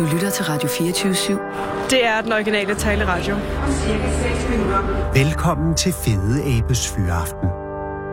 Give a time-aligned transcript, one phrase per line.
[0.00, 1.38] Du lytter til Radio 24
[1.90, 3.34] Det er den originale taleradio.
[5.22, 7.48] Velkommen til Fede Abes Fyraften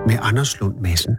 [0.08, 1.15] med Anders Lund Madsen.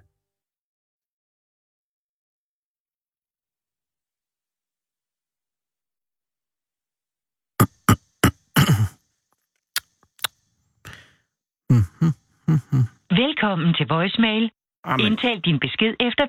[13.11, 14.51] Velkommen til voicemail.
[14.85, 15.07] Amen.
[15.07, 16.25] Indtal din besked efter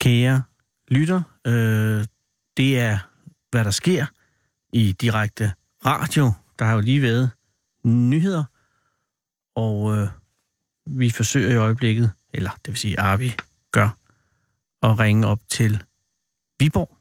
[0.00, 0.42] Kære
[0.88, 2.04] lytter, øh,
[2.56, 2.98] det er,
[3.50, 4.06] hvad der sker
[4.72, 5.52] i direkte
[5.86, 6.32] radio.
[6.58, 7.30] Der har jo lige været
[7.84, 8.44] nyheder,
[9.54, 10.08] og øh,
[10.86, 13.32] vi forsøger i øjeblikket, eller det vil sige ah, Arvi
[13.72, 13.96] gør,
[14.82, 15.82] at ringe op til
[16.60, 16.96] Viborg.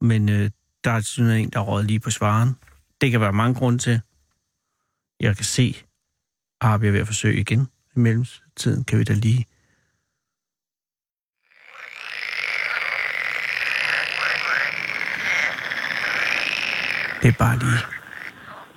[0.00, 0.50] Men øh,
[0.84, 2.56] der er sådan en, der råd lige på svaren.
[3.00, 4.00] Det kan være mange grunde til.
[5.20, 5.76] Jeg kan se,
[6.60, 7.68] Arvi er ved at forsøge igen.
[7.96, 9.46] I mellemtiden kan vi da lige
[17.22, 17.80] Det er bare lige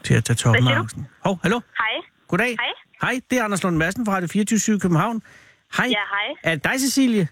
[0.03, 1.07] til at tage toppen af angsten.
[1.25, 1.59] Hov, hallo?
[1.77, 1.93] Hej.
[2.27, 2.47] Goddag.
[2.49, 2.71] Hej.
[3.01, 5.21] Hej, det er Anders Lund Madsen fra Radio 24 København.
[5.77, 5.85] Hej.
[5.85, 6.27] Ja, hej.
[6.43, 7.27] Er det dig, Cecilie?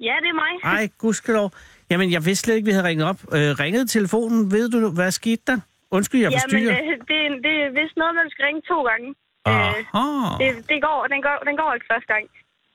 [0.00, 0.52] Ja, det er mig.
[0.78, 1.52] Ej, gudskelov.
[1.90, 3.20] Jamen, jeg vidste slet ikke, vi havde ringet op.
[3.32, 4.50] Øh, ringede telefonen.
[4.50, 5.58] Ved du, hvad skete der?
[5.90, 6.72] Undskyld, jeg Jamen, forstyrrer.
[6.72, 9.08] øh, det, er- det er vist noget, man skal ringe to gange.
[9.48, 9.54] Øh,
[9.94, 10.44] Aha.
[10.44, 12.24] det, det går, den, går, den går ikke første gang.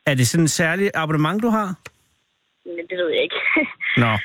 [0.05, 1.75] Er det sådan en særlig abonnement, du har?
[2.65, 3.35] Men det ved jeg ikke.
[4.03, 4.17] Nå.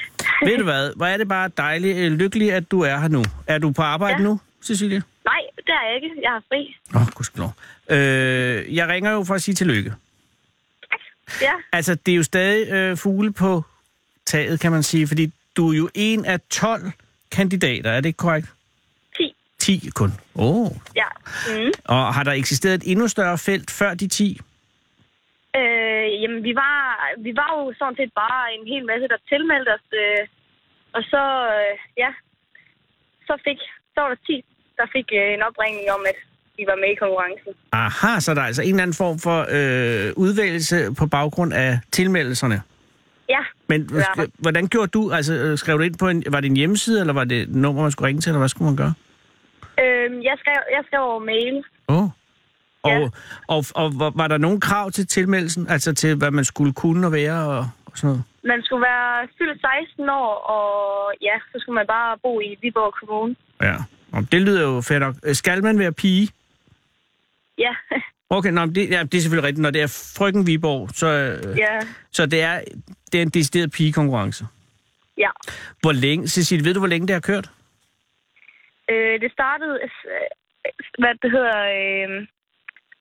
[0.47, 0.93] Ved du hvad?
[0.97, 3.25] Hvor er det bare dejligt, øh, lykkelig, at du er her nu.
[3.47, 4.23] Er du på arbejde Ja.
[4.25, 5.03] nu, Cecilie?
[5.25, 6.11] Nej, det er jeg ikke.
[6.23, 6.77] Jeg har fri.
[6.95, 7.53] Åh, oh, gudskelov.
[7.91, 9.93] Øh, jeg ringer jo for at sige tillykke.
[11.43, 13.63] Ja, Altså, det er jo stadig øh, fugle på
[14.27, 16.91] taget, kan man sige, fordi du er jo en af 12
[17.31, 18.47] kandidater, er det ikke korrekt?
[19.17, 19.35] 10.
[19.59, 20.13] 10 kun.
[20.35, 20.57] Åh.
[20.67, 20.71] Oh.
[20.97, 21.05] Ja.
[21.49, 21.71] Mm.
[21.85, 24.41] Og har der eksisteret et endnu større felt før de 10?
[25.57, 25.63] Øh,
[26.23, 26.79] jamen, vi var,
[27.27, 29.87] vi var jo sådan set bare en hel masse, der tilmeldte os.
[30.05, 30.23] Øh,
[30.97, 31.23] og så,
[31.57, 32.11] øh, ja,
[33.29, 33.59] så fik,
[33.95, 34.45] så var der 10,
[34.79, 36.19] der fik øh, en opringning om, at
[36.59, 37.53] vi var med i konkurrencen.
[37.73, 41.79] Aha, så der er altså en eller anden form for øh, udvælgelse på baggrund af
[41.93, 42.59] tilmeldelserne.
[43.29, 44.27] Ja, Men der.
[44.39, 45.11] hvordan gjorde du?
[45.13, 47.49] Altså, øh, skrev du ind på en, var det en hjemmeside, eller var det et
[47.49, 48.95] nummer, man skulle ringe til, eller hvad skulle man gøre?
[49.83, 51.65] Øh, jeg, skrev, jeg skrev over mail.
[51.89, 52.03] Åh.
[52.03, 52.09] Oh.
[52.87, 53.09] Og, Ja.
[53.55, 55.67] og, og, og var- der nogen krav til tilmeldelsen?
[55.69, 58.23] Altså til, hvad man skulle kunne og være og, og sådan noget?
[58.45, 62.95] Man skulle være fyldt 16 år, og ja, så skulle man bare bo i Viborg
[63.01, 63.37] Kommune.
[63.63, 63.77] Ja.
[64.13, 65.15] Og det lyder jo fedt nok.
[65.25, 66.29] Øh, Skal man være pige?
[67.59, 67.75] Ja,
[68.31, 69.63] Okay, nå, det, ja, det er selvfølgelig rigtigt.
[69.63, 71.79] Når det er frøken Viborg, så, øh, ja,
[72.13, 72.61] så det, er,
[73.13, 74.47] det er en decideret pigekonkurrence.
[75.19, 75.31] ja.
[75.81, 77.51] Hvor længe, Cecilie, ved du, hvor længe det har kørt?
[78.91, 80.29] Øh, det startede, øh,
[80.99, 82.27] hvad det hedder, øh,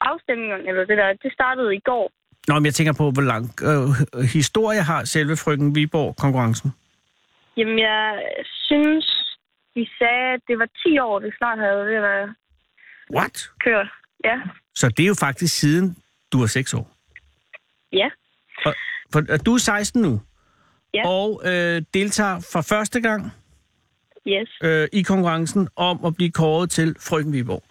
[0.05, 2.11] afstemningen, eller det der, det startede i går.
[2.47, 6.71] Nå, men jeg tænker på, hvor lang øh, historie har selve frøken Viborg-konkurrencen?
[7.57, 8.23] Jamen, jeg
[8.67, 9.05] synes,
[9.75, 12.35] de sagde, at det var 10 år, det snart havde det været
[13.15, 13.49] What?
[13.65, 13.88] kørt.
[14.23, 14.35] Ja,
[14.75, 15.97] Så det er jo faktisk siden,
[16.33, 16.88] du er 6 år.
[17.94, 18.09] ja,
[18.65, 18.73] Og,
[19.13, 20.21] for, og du er 16 nu,
[20.94, 21.07] Ja.
[21.07, 23.31] og øh, deltager for første gang
[24.28, 24.50] yes.
[24.63, 27.63] øh, i konkurrencen om at blive kåret til Frøken Viborg.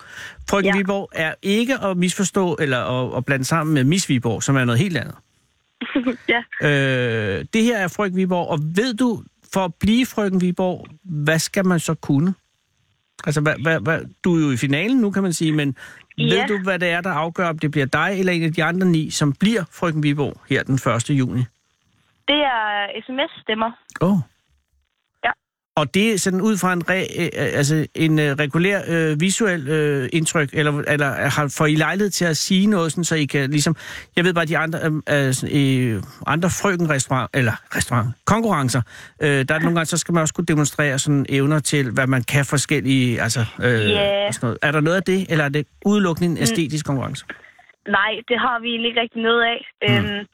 [0.51, 0.77] Frøken ja.
[0.77, 4.65] Viborg er ikke at misforstå eller at, at blande sammen med Miss Viborg, som er
[4.65, 5.15] noget helt andet.
[6.35, 6.43] ja.
[6.69, 9.23] Øh, det her er Frøken Viborg, og ved du,
[9.55, 12.35] for at blive Frøken Viborg, hvad skal man så kunne?
[13.27, 15.77] Altså, hvad, hvad, hvad, du er jo i finalen nu, kan man sige, men
[16.19, 16.25] ja.
[16.25, 18.65] ved du, hvad det er, der afgør, om det bliver dig eller en af de
[18.65, 21.11] andre ni, som bliver Frøken Viborg her den 1.
[21.11, 21.43] juni?
[22.29, 23.71] Det er sms-stemmer.
[24.01, 24.19] Oh.
[25.77, 29.69] Og det er sådan ud fra en, re, øh, altså en øh, regulær øh, visuel
[29.69, 33.25] øh, indtryk, eller, eller har, får I lejlighed til at sige noget, sådan, så I
[33.25, 33.77] kan ligesom...
[34.17, 38.83] Jeg ved bare, de andre, øh, øh, sådan, øh, andre frøken-restaurant, eller restaurant, konkurrencer,
[39.23, 42.07] øh, der er nogle gange, så skal man også kunne demonstrere sådan evner til, hvad
[42.07, 43.23] man kan forskellige...
[43.23, 44.27] Altså, øh, Ja.
[44.27, 44.59] og sådan noget.
[44.63, 47.25] Er der noget af det, eller er det udelukkende en æstetisk konkurrence?
[47.89, 49.59] Nej, det har vi ikke rigtig noget af.
[49.89, 49.95] Mm.
[49.95, 50.27] Øhm,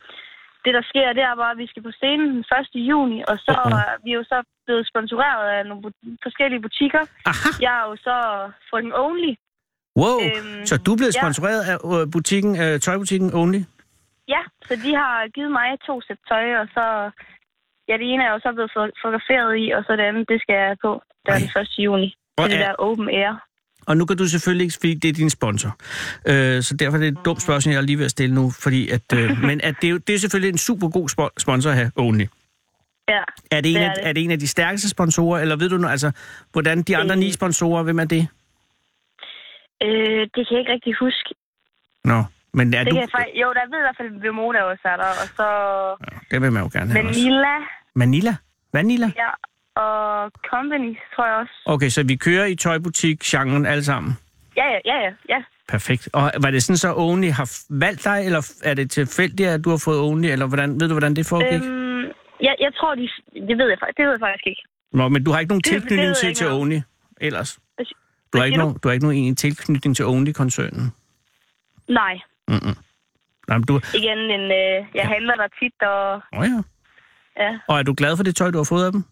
[0.64, 2.44] det, der sker, det er bare, at vi skal på scenen den
[2.74, 2.88] 1.
[2.90, 3.78] juni, og så Uh-oh.
[3.80, 7.02] er vi er jo så blevet sponsoreret af nogle bu- forskellige butikker.
[7.30, 7.48] Aha!
[7.66, 8.16] Jeg er jo så
[8.70, 9.32] frøken Only.
[10.00, 10.18] Wow!
[10.26, 11.20] Øhm, så du er blevet ja.
[11.22, 13.60] sponsoreret af øh, butikken, øh, tøjbutikken Only?
[14.34, 16.84] Ja, så de har givet mig to sæt tøj, og så...
[17.88, 20.38] Ja, det ene er jo så blevet fo- fotograferet i, og så det andet, det
[20.42, 21.78] skal jeg på der den 1.
[21.86, 22.08] juni.
[22.36, 23.34] Hvor det er- der open air.
[23.86, 25.76] Og nu kan du selvfølgelig ikke, fordi det er din sponsor.
[26.26, 28.50] Øh, så derfor er det et dumt spørgsmål, jeg er lige ved at stille nu.
[28.50, 31.34] Fordi at, øh, men at det, er jo, det er selvfølgelig en super god spo-
[31.38, 32.24] sponsor at have, Only.
[33.08, 34.06] Ja, Er det, en Det af, er det.
[34.08, 36.10] er det en af de stærkeste sponsorer, eller ved du nu, altså,
[36.52, 37.18] hvordan de andre Øh.
[37.18, 38.28] ni sponsorer, hvem er det?
[39.82, 41.34] øh, det kan jeg ikke rigtig huske.
[42.04, 42.96] Nå, men er Det du...
[42.96, 43.26] kan jeg.
[43.42, 45.46] Jo, der ved i hvert fald, at Moda også er der, og så
[46.30, 47.20] Det vil man jo gerne have også.
[47.20, 47.54] Manila.
[47.94, 48.34] Manila?
[48.72, 49.06] Vanilla?
[49.16, 49.30] Ja,
[49.76, 51.52] og Company, tror jeg også.
[51.66, 54.12] Okay, så vi kører i tøjbutik, genren alle sammen.
[54.56, 55.10] Ja, ja, ja, ja.
[55.28, 55.42] ja.
[55.68, 56.08] Perfekt.
[56.12, 59.70] Og var det sådan så Only har valgt dig, eller er det tilfældigt, at du
[59.70, 61.62] har fået Only, eller hvordan, ved du, hvordan det foregik?
[61.62, 62.02] Øhm,
[62.40, 63.08] jeg, jeg tror, de...
[63.48, 64.62] Det ved jeg, faktisk- det ved jeg faktisk ikke.
[64.92, 66.46] Nå, men du har ikke nogen det- tilknytning til, til.
[66.50, 66.78] Only
[67.20, 67.58] ellers?
[68.32, 70.92] Du har, ikke nogen, du har ikke nogen egentlig tilknytning til Only-koncernen?
[71.88, 72.14] Nej.
[72.48, 72.76] Mm-mm.
[73.48, 73.80] Nej, men du...
[73.94, 76.62] Igen, en, øh, jeg handler der tit, og Åh oh, ja.
[77.44, 79.04] ja, Og er du glad for det tøj, du har fået af dem?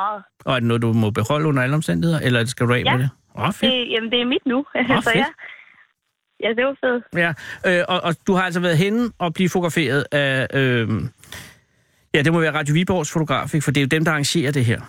[0.00, 0.22] Meget.
[0.44, 2.96] Og er det noget, du må beholde under alle omstændigheder, eller skal du af Ja.
[2.96, 3.10] med det?
[3.38, 3.72] Åh, oh, fedt.
[3.72, 4.58] Det, jamen, det er mit nu.
[4.88, 5.16] så fedt.
[5.16, 5.26] ja.
[6.44, 7.04] Ja, det var fedt.
[7.16, 7.32] Ja,
[7.66, 10.46] øh, og, og du har altså været henne og blive fotograferet af...
[10.54, 10.88] Øh,
[12.14, 13.64] ja, det må være Radio Viborgs fotograf, ikke?
[13.64, 14.80] for det er jo dem, der arrangerer det her.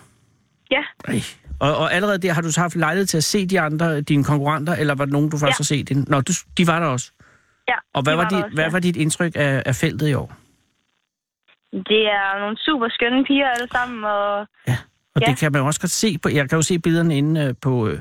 [0.72, 1.20] Ja, Ej.
[1.60, 4.24] Og, og allerede der har du så haft lejlighed til at se de andre, dine
[4.24, 5.56] konkurrenter, eller var det nogen, du først Ja.
[5.58, 6.08] har set?
[6.10, 7.12] Nå, du, de var der også.
[7.68, 7.76] ja.
[7.94, 8.72] Og hvad, det var, der dit, også, hvad ja.
[8.72, 10.34] var dit indtryk af, af feltet i år?
[11.92, 14.78] Det er nogle super skønne piger alle sammen, og Ja,
[15.16, 15.26] og Ja.
[15.32, 16.30] det kan man også godt se på.
[16.30, 17.88] Jeg kan jo se billederne inde øh, på...
[17.88, 18.00] Øh,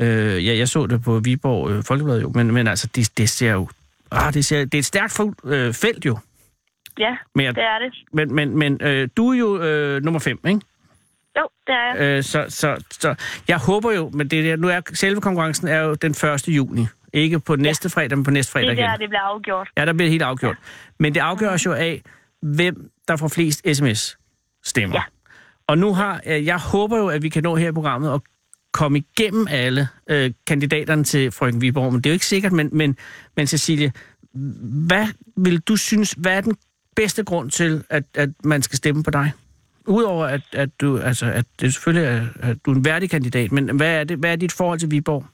[0.00, 3.28] øh, ja, jeg så det på Viborg øh, Folkeblad jo, men, men altså, det, det
[3.28, 3.68] ser jo...
[4.10, 6.18] Ah, det, ser, det er et stærkt øh, felt jo.
[6.98, 7.94] ja, Men, det er det.
[8.12, 10.60] men, men, men øh, du er jo øh, nummer 5, ikke?
[11.38, 12.16] Jo, det er jeg.
[12.18, 13.14] Øh, så, så, så
[13.48, 16.48] jeg håber jo, men det der, nu er selve konkurrencen er jo den 1.
[16.48, 16.86] juni.
[17.12, 18.84] Ikke på næste fredag, men på næste Det fredag er igen.
[18.84, 19.68] der, det bliver afgjort.
[19.76, 20.56] Ja, der bliver det helt afgjort.
[20.98, 22.02] Men det afgøres jo af,
[22.42, 24.96] hvem der får flest sms-stemmer.
[24.96, 25.02] Ja.
[25.66, 28.22] Og nu har, øh, jeg håber jo, at vi kan nå her i programmet og
[28.72, 32.68] komme igennem alle øh, kandidaterne til Frøken Viborg, men det er jo ikke sikkert, men,
[32.72, 32.96] men,
[33.36, 33.92] men Cecilie,
[34.88, 35.06] hvad
[35.36, 36.56] vil du synes, hvad er den
[36.96, 39.32] bedste grund til, at, at man skal stemme på dig?
[39.86, 43.52] Udover at, at du, altså, at det selvfølgelig er, at du er en værdig kandidat,
[43.52, 45.24] men hvad er, det, hvad er dit forhold til Viborg?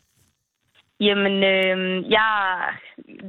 [1.00, 1.76] Jamen, øh,
[2.10, 2.30] jeg,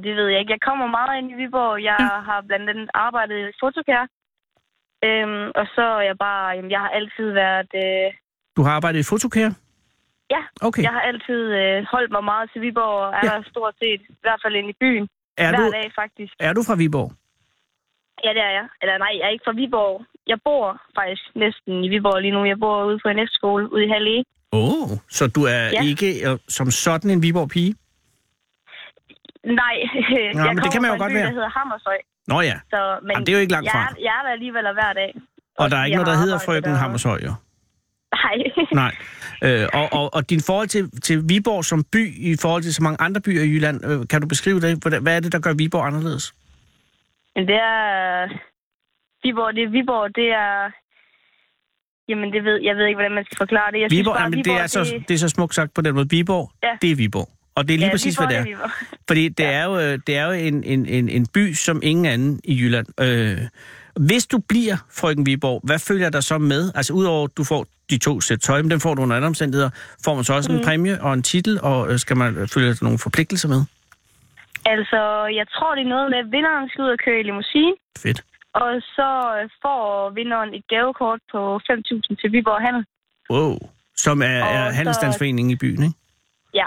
[0.04, 0.52] det ved jeg ikke.
[0.52, 1.82] Jeg kommer meget ind i Viborg.
[1.90, 4.02] Jeg har blandt andet arbejdet i fotokær.
[5.06, 8.08] Øhm, og så er jeg bare, jamen, jeg har altid været, øh,
[8.56, 9.52] Du har arbejdet i fotokære?
[10.34, 10.82] ja, Okay.
[10.82, 13.28] jeg har altid øh, holdt mig meget til Viborg, og er Ja.
[13.36, 16.32] der stort set, i hvert fald inde i byen, Er hver du, dag faktisk.
[16.40, 17.10] er du fra Viborg?
[18.24, 18.66] Ja, det er jeg.
[18.82, 20.04] Eller nej, jeg er ikke fra Viborg.
[20.26, 20.66] Jeg bor
[20.98, 22.44] faktisk næsten i Viborg lige nu.
[22.44, 24.24] Jeg bor ude på en efterskole ude i Halle.
[24.52, 25.70] Åh, oh, så du er ja.
[25.72, 25.82] Ja.
[25.90, 27.74] ikke øh, som sådan en Viborg-pige?
[29.44, 29.74] Nej,
[30.34, 31.26] jeg men det kan man jo godt by, være.
[31.26, 31.98] der hedder Hammershøj.
[32.28, 33.80] Nå ja, Så, men Jamen, det er jo ikke langt jeg, fra.
[33.90, 35.10] er- jeg er der alligevel hver dag.
[35.58, 36.76] og der er ikke jeg noget, der hedder Frøken der.
[36.76, 37.32] Hammershøj, jo.
[38.18, 38.36] Nej.
[38.82, 38.92] Nej.
[39.44, 42.82] Øh, og, og, og din forhold til, til Viborg som by i forhold til så
[42.82, 45.00] mange andre byer i Jylland, øh, kan du beskrive det?
[45.02, 46.34] Hvad er det, der gør Viborg anderledes?
[47.36, 48.28] Men det er...
[49.24, 50.70] Viborg, det er Viborg, det er...
[52.08, 53.80] Jamen, det ved, jeg ved ikke, hvordan man skal forklare det.
[53.80, 55.94] Jeg Viborg, bare, jamen, det, er så, det, det er så smukt sagt på den
[55.94, 56.08] måde.
[56.10, 56.76] Viborg, Ja.
[56.82, 57.28] det er Viborg.
[57.54, 58.44] Og det er lige ja, præcis, hvad det er.
[59.08, 62.06] Fordi det er jo, øh, det er jo en, en, en, en by som ingen
[62.06, 62.86] anden i Jylland.
[63.00, 63.38] Øh,
[64.06, 66.72] hvis du bliver frøken Viborg, hvad følger der så med?
[66.74, 69.26] Altså udover at du får de to sæt tøj, men dem får du under andre
[69.26, 69.70] omstændigheder,
[70.04, 70.58] får man så også mm.
[70.58, 73.62] en præmie og en titel, og øh, skal man følge der nogle forpligtelser med?
[74.66, 75.00] Altså,
[75.38, 78.24] jeg tror, det er noget med, at vinderen skal ud og køre i limousine, Fedt.
[78.54, 79.08] og så
[79.42, 82.84] øh, får vinderen et gavekort på 5.000 til Viborg Handel.
[83.30, 83.58] Wow.
[83.96, 85.94] Som er, Og er så- handelsstandsforeningen i byen, ikke?
[86.54, 86.66] Ja.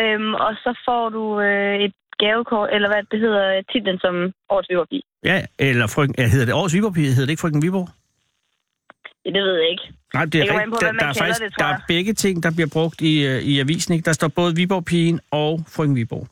[0.00, 4.14] Øhm, og så får du øh, et gavekort, eller hvad det hedder, titlen som
[4.50, 4.88] årets Viborg
[5.24, 7.88] Ja, eller frøken, ja, hedder det Årets Viborg, hedder det ikke frøken Viborg?
[9.24, 9.86] Ja, det ved jeg ikke.
[10.14, 10.70] Nej, det er rigtigt.
[10.70, 13.42] på, Der, der er faktisk det, der er begge ting, der bliver brugt i, øh,
[13.42, 14.04] i avisen, ikke?
[14.04, 16.28] Der står både Viborg-pigen og frøken Viborg.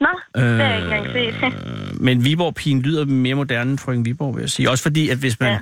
[0.00, 1.34] Nå, det har jeg ikke engang set.
[1.44, 4.70] Øh, men Viborg-pigen lyder mere moderne end frøken Viborg, vil jeg sige.
[4.70, 5.52] Også fordi, at hvis man.
[5.52, 5.58] Ja.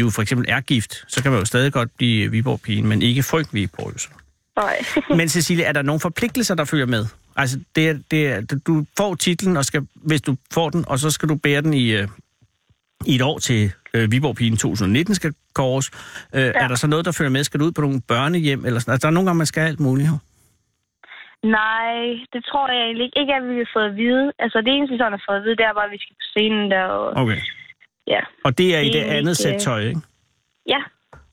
[0.00, 3.22] jo for eksempel er gift, så kan man jo stadig godt blive Viborg-pigen, men ikke
[3.22, 3.92] frøken Viborg.
[3.92, 4.08] Jo så.
[4.56, 4.76] Nej.
[5.18, 7.06] Men Cecilie, er der nogle forpligtelser, der følger med?
[7.36, 10.98] Altså, det er, det er, du får titlen, og skal, hvis du får den, og
[10.98, 12.08] så skal du bære den i, øh,
[13.06, 15.90] i et år til øh, Viborg-pigen 2019 skal kåres.
[16.34, 16.50] Øh, ja.
[16.50, 17.44] Er der så noget, der følger med?
[17.44, 18.64] Skal du ud på nogle børnehjem?
[18.66, 18.92] Eller sådan?
[18.92, 20.08] Altså, der er nogle gange, man skal alt muligt.
[20.08, 20.16] Jo.
[21.58, 21.94] Nej,
[22.32, 23.20] det tror jeg egentlig ikke.
[23.20, 24.32] Ikke, at vi har fået at vide.
[24.38, 26.14] Altså, det eneste, vi sådan har fået at vide, det er bare, at vi skal
[26.22, 26.84] på scenen der.
[26.84, 27.40] Og, Okay.
[28.14, 28.20] ja.
[28.46, 30.00] Og det er i Det det andet ikke, sæt tøj, ikke?
[30.74, 30.80] ja.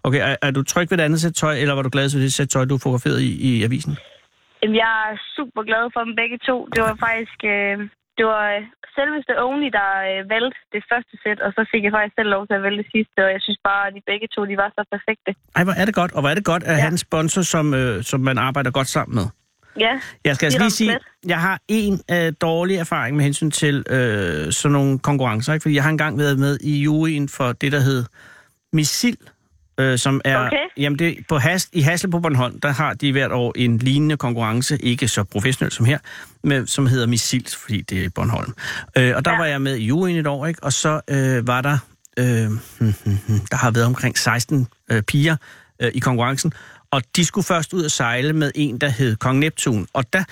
[0.03, 2.19] Okay, er, er du tryg ved det andet sæt tøj, eller var du glad for
[2.19, 3.93] det sæt tøj, du fotograferet i, i avisen?
[4.63, 6.55] Jamen, jeg er super glad for dem begge to.
[6.75, 7.39] Det var faktisk...
[7.55, 7.77] Øh,
[8.17, 8.61] det var øh,
[8.97, 12.43] selveste Only, der øh, valgte det første sæt, og så fik jeg faktisk selv lov
[12.47, 14.69] til at vælge det sidste, og jeg synes bare, at de begge to, de var
[14.77, 15.29] så perfekte.
[15.57, 16.81] Ej, hvor er det godt, og hvor er det godt at Ja.
[16.83, 19.27] have en sponsor, som, øh, som man arbejder godt sammen med.
[19.85, 19.93] Ja,
[20.25, 21.29] Jeg skal altså lige sige, plet.
[21.33, 25.61] jeg har en øh, dårlig erfaring med hensyn til øh, sådan nogle konkurrencer, ikke?
[25.63, 28.05] fordi jeg har engang været med i juryen for det, der hed
[28.73, 29.17] Missil,
[29.77, 30.45] øh, som er...
[30.45, 30.57] Okay.
[30.77, 34.17] Jamen, det, på Has, i Hasle på Bornholm, der har de hvert år en lignende
[34.17, 35.97] konkurrence, ikke så professionelt som her,
[36.43, 38.53] men som hedder Missil, fordi det er Bornholm.
[38.97, 39.37] Øh, og der ja.
[39.37, 40.63] Var jeg med i juryen et år, ikke?
[40.63, 41.77] og så øh, var der...
[42.19, 45.35] Øh, hmm, hmm, hmm, der har været omkring 16 øh, piger
[45.81, 46.53] øh, i konkurrencen.
[46.91, 49.87] Og de skulle først ud og sejle med en, der hed Kong Neptun.
[49.93, 50.23] Og der,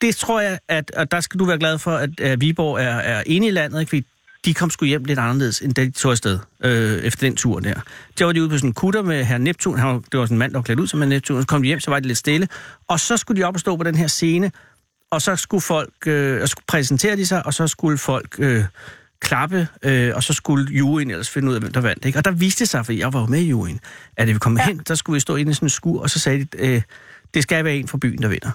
[0.00, 2.96] det tror jeg, at, at der skal du være glad for, at, at Viborg er,
[2.96, 3.90] er inde i landet, ikke?
[3.90, 4.06] fordi
[4.46, 7.60] de kom sgu hjem lidt anderledes, end da de tog afsted øh, efter den tur
[7.60, 7.74] der.
[8.18, 9.78] Der var de ude på sådan en kutter med herr Neptun.
[9.78, 11.42] Han var, det var sådan en mand, der var klædt ud som en Neptun.
[11.42, 12.48] Så kom de hjem, så var det lidt stille.
[12.88, 14.52] Og så skulle de op og stå på den her scene,
[15.10, 18.64] og så skulle folk, øh, og skulle præsentere de sig, og så skulle folk øh,
[19.20, 22.04] klappe, øh, og så skulle juryen ellers finde ud af, hvem der vandt.
[22.04, 22.18] Ikke?
[22.18, 23.80] Og der viste det sig, for jeg var jo med i juryen,
[24.16, 24.64] at da vi kom ja.
[24.64, 26.82] hen, der skulle vi stå inde i sådan en skur, og så sagde de, øh,
[27.34, 28.50] det skal være en fra byen, der vinder.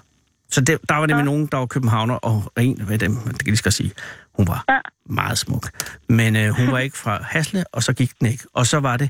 [0.52, 1.26] Så der, der var nemlig ja.
[1.26, 3.92] nogen, der var københavner, og en af dem, det kan jeg lige skal sige,
[4.34, 4.80] hun var ja.
[5.06, 5.70] meget smuk.
[6.10, 8.44] Men øh, hun var ikke fra Hasle, og så gik den ikke.
[8.54, 9.10] Og så var det,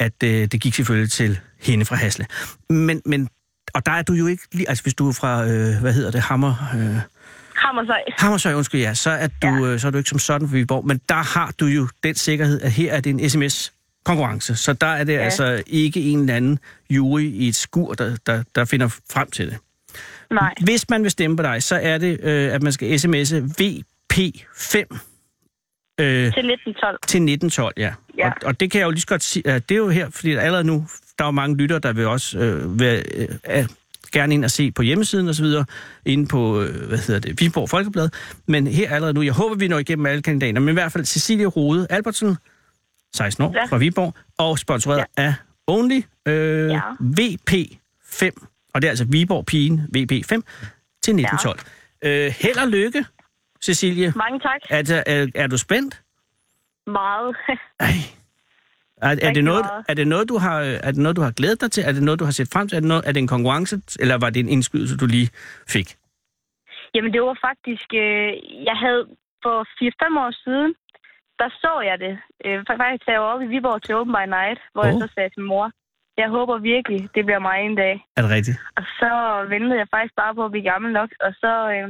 [0.00, 2.26] at øh, det gik selvfølgelig til hende fra Hasle.
[2.68, 3.28] Men, men
[3.74, 6.10] og der er du jo ikke lige, altså hvis du er fra, øh, hvad hedder
[6.10, 6.54] det, Hammer...
[6.74, 7.00] Øh,
[7.56, 8.00] Hammersøj.
[8.18, 9.60] Hammersøj, undskyld, ja, så er, du, ja.
[9.60, 12.14] øh, så er du ikke som sådan for Viborg, men der har du jo den
[12.14, 15.18] sikkerhed, at her er det en sms-konkurrence, så der er det ja.
[15.18, 16.58] altså ikke en eller anden
[16.90, 19.58] jury i et skur, der, der, der finder frem til det.
[20.30, 20.54] Nej.
[20.60, 24.76] Hvis man vil stemme på dig, så er det, øh, at man skal sms'e VP5
[26.00, 26.98] øh, til 1912.
[27.06, 27.94] Til 1912, ja.
[28.18, 28.26] ja.
[28.28, 30.30] Og, og det kan jeg jo lige så godt sige, det er jo her, fordi
[30.32, 30.86] der allerede nu,
[31.18, 33.02] der er jo mange lyttere, der vil også øh, være,
[33.48, 33.66] øh,
[34.12, 35.64] gerne ind og se på hjemmesiden og så videre,
[36.06, 38.08] inde på, øh, hvad hedder det, Viborg Folkeblad.
[38.46, 41.04] Men her allerede nu, jeg håber, vi når igennem alle kandidater, men i hvert fald
[41.04, 42.36] Cecilie Rode Albertsen,
[43.14, 43.64] 16 år, ja.
[43.64, 45.22] fra Viborg, og sponsoreret ja.
[45.22, 45.34] af
[45.66, 46.80] Only øh, ja.
[47.02, 50.32] VP5 og det er altså Viborg Pigen VB5
[51.02, 51.60] til 1912.
[52.02, 52.26] Ja.
[52.26, 53.04] Øh, held og lykke,
[53.62, 54.12] Cecilie.
[54.16, 54.60] Mange tak.
[54.70, 56.02] Er, er, er du spændt?
[56.86, 57.36] Meget.
[57.80, 57.86] Ej.
[59.02, 61.60] Er, er, det noget, er, det noget, du har, er det noget, du har glædet
[61.60, 61.82] dig til?
[61.86, 62.76] Er det noget, du har set frem til?
[62.76, 65.28] Er det, noget, er det en konkurrence, eller var det en indskydelse, du lige
[65.68, 65.88] fik?
[66.94, 67.88] Jamen, det var faktisk...
[67.94, 68.30] Øh,
[68.68, 69.02] jeg havde
[69.42, 70.74] for 4-5 år siden,
[71.40, 72.14] der så jeg det.
[72.44, 74.88] Øh, faktisk jeg var oppe i Viborg til Open by Night, hvor oh.
[74.88, 75.66] jeg så sagde til mor,
[76.22, 77.94] jeg håber virkelig, det bliver mig en dag.
[78.16, 78.58] Er det rigtigt?
[78.78, 79.10] Og så
[79.54, 81.86] ventede jeg faktisk bare på at blive gammel nok, og så, øh,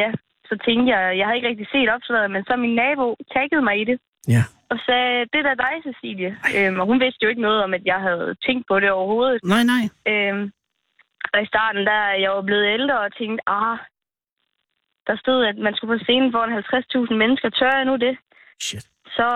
[0.00, 0.08] ja,
[0.48, 3.76] så tænkte jeg, jeg havde ikke rigtig set opslaget, men så min nabo taggede mig
[3.82, 3.98] i det.
[4.34, 4.42] Ja.
[4.72, 6.30] Og sagde, det er da dig, Cecilie.
[6.56, 9.38] Øhm, og hun vidste jo ikke noget om, at jeg havde tænkt på det overhovedet.
[9.54, 9.84] Nej, nej.
[10.12, 10.44] Øhm,
[11.32, 13.78] og i starten, der jeg var blevet ældre og tænkte, ah,
[15.06, 17.48] der stod, at man skulle på scenen foran 50.000 mennesker.
[17.50, 18.14] Tør jeg nu det?
[18.62, 18.86] Shit
[19.18, 19.28] så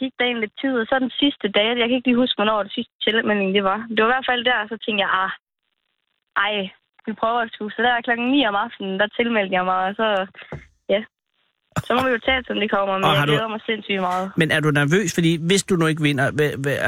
[0.00, 2.38] gik der en lidt tid, og så den sidste dag, jeg kan ikke lige huske,
[2.38, 3.78] hvornår det sidste tilmelding det var.
[3.94, 5.32] Det var i hvert fald der, så tænkte jeg, ah,
[6.44, 6.54] ej,
[7.06, 7.72] vi prøver at skulle.
[7.74, 10.06] Så der klokken 9 om aftenen, der tilmeldte jeg mig, og så,
[10.94, 11.00] ja,
[11.86, 13.54] så må vi jo tage som det kommer, men jeg glæder du...
[13.54, 14.26] mig sindssygt meget.
[14.40, 15.14] Men er du nervøs?
[15.14, 16.26] Fordi hvis du nu ikke vinder,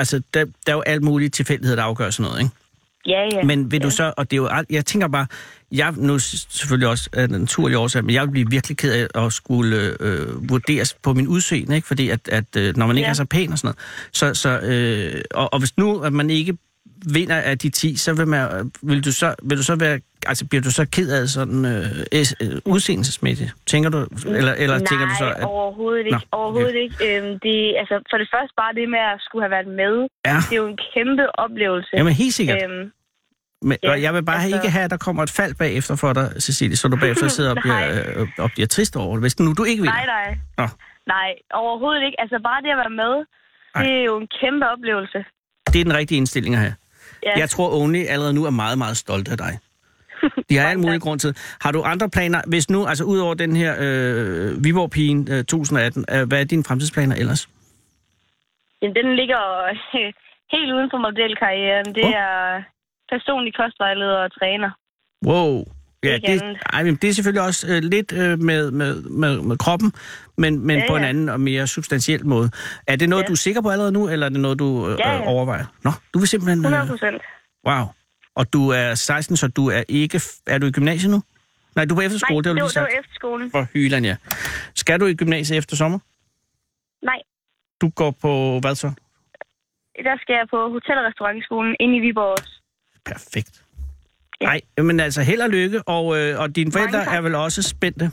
[0.02, 2.54] altså, der, der er jo alt muligt tilfældigheder, der afgør sådan noget, ikke?
[3.06, 3.42] Ja, ja.
[3.42, 3.84] Men vil ja.
[3.84, 5.26] du så, og det er jo, jeg tænker bare,
[5.72, 9.24] jeg nu selvfølgelig også af den naturlige årsag, men jeg vil blive virkelig ked af
[9.24, 11.88] at skulle øh, vurderes på min udseende, ikke?
[11.88, 13.10] Fordi at, at øh, når man ikke ja.
[13.10, 13.78] er så pæn og sådan noget.
[14.12, 16.56] Så, så, øh, og, og hvis nu, at man ikke
[17.14, 20.46] vinder af de 10, så vil, man, vil, du så, vil du så være, altså
[20.48, 21.84] bliver du så ked af sådan øh,
[22.42, 23.54] øh, udseendelsesmæssigt?
[23.66, 25.28] Tænker du, eller, eller Nej, tænker du så?
[25.36, 25.44] At...
[25.44, 26.12] overhovedet ikke.
[26.12, 26.82] Nå, overhovedet okay.
[26.84, 26.96] ikke.
[27.16, 29.94] Øhm, det, altså, for det første bare det med at skulle have været med.
[30.26, 30.36] Ja.
[30.46, 31.92] Det er jo en kæmpe oplevelse.
[31.96, 32.58] Jamen helt sikkert.
[32.64, 32.90] Øhm,
[33.68, 34.56] men, ja, og jeg vil bare altså...
[34.56, 37.50] ikke have, at der kommer et fald bagefter for dig, Cecilie, så du bagefter sidder
[37.50, 37.82] og bliver,
[38.20, 39.90] øh, og bliver trist over det, hvis nu du ikke vil.
[39.90, 40.28] Nej, nej.
[40.58, 40.66] Nå.
[41.14, 42.20] Nej, overhovedet ikke.
[42.20, 43.14] Altså bare det at være med,
[43.74, 43.82] nej.
[43.82, 45.18] det er jo en kæmpe oplevelse.
[45.72, 46.74] Det er den rigtige indstilling at have.
[47.26, 47.38] Ja.
[47.38, 49.58] Jeg tror, Only allerede nu er meget, meget stolt af dig.
[50.48, 51.36] De har alt muligt grund til.
[51.60, 56.04] Har du andre planer, hvis nu, altså ud over den her øh, Viborg-pigen øh, 2018,
[56.14, 57.48] øh, hvad er dine fremtidsplaner ellers?
[58.82, 59.76] Jamen, den ligger øh,
[60.54, 61.94] helt uden for modelkarrieren.
[61.94, 62.10] Det oh.
[62.10, 62.62] er
[63.12, 64.70] personlig kostvejleder og træner.
[65.26, 65.64] Wow.
[66.04, 69.56] Ja, det, ej, men det er selvfølgelig også øh, lidt øh, med, med, med, med
[69.58, 69.92] kroppen,
[70.38, 72.50] men, men ja, på en anden og mere substantiel måde.
[72.86, 73.26] Er det noget, ja.
[73.26, 75.26] du er sikker på allerede nu, eller er det noget, du øh, ja, ja.
[75.26, 75.64] overvejer?
[75.84, 76.58] Nå, du vil simpelthen...
[76.58, 77.22] 100 procent.
[77.66, 77.84] wow.
[78.34, 80.20] Og du er 16, så du er ikke...
[80.46, 81.22] Er du i gymnasiet nu?
[81.76, 83.50] Nej, du er på efterskole, Nej, det var, det var efterskolen.
[83.50, 84.16] For hyland, ja.
[84.74, 85.98] Skal du i gymnasiet efter sommer?
[87.02, 87.20] Nej.
[87.80, 88.90] Du går på hvad så?
[90.04, 92.62] Der skal jeg på hotel- og restaurantskolen inde i Viborg også.
[93.04, 93.65] Perfekt.
[94.42, 94.82] Nej, ja.
[94.82, 98.10] men altså held og lykke, og, øh, og dine forældre er vel også spændte?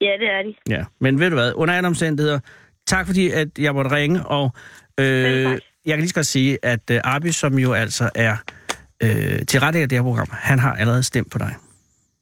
[0.00, 0.54] Ja, det er de.
[0.68, 2.40] Ja, men ved du hvad, under andre omstændigheder,
[2.86, 4.52] tak fordi at jeg måtte ringe, og
[5.00, 8.36] øh, jeg kan lige så godt sige, at øh, Arby, som jo altså er
[9.02, 11.54] øh, til rette af det her program, han har allerede stemt på dig.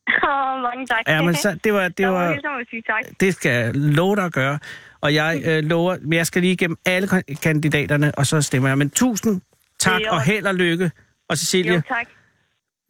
[0.08, 0.98] Åh, oh, mange tak.
[1.08, 1.88] Ja, men så, det var...
[1.88, 3.20] Det, var, var sige tak.
[3.20, 4.58] det skal jeg love dig at gøre.
[5.00, 7.08] Og jeg øh, lover, jeg skal lige igennem alle
[7.42, 8.78] kandidaterne, og så stemmer jeg.
[8.78, 9.40] Men tusind
[9.78, 10.90] tak og held og lykke.
[11.28, 12.06] Og Cecilie, jo, tak.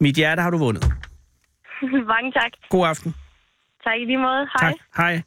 [0.01, 0.83] Mit hjerte har du vundet.
[2.13, 2.51] Mange tak.
[2.69, 3.15] God aften.
[3.83, 4.47] Tak i lige måde.
[4.59, 4.71] Hej.
[4.71, 4.73] Tak.
[4.97, 5.21] Hej.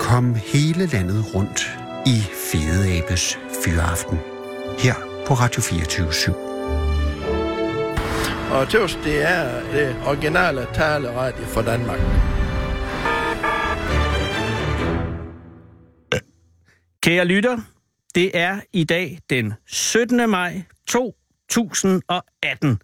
[0.00, 1.60] Kom hele landet rundt
[2.06, 2.16] i
[2.50, 4.18] Fede Abes Fyraften.
[4.78, 4.94] Her
[5.26, 6.50] på Radio 24 /7.
[8.54, 12.00] Og tøvs, det er det originale taleradio for Danmark.
[17.02, 17.58] Kære lytter,
[18.14, 20.30] det er i dag den 17.
[20.30, 22.80] maj 2018.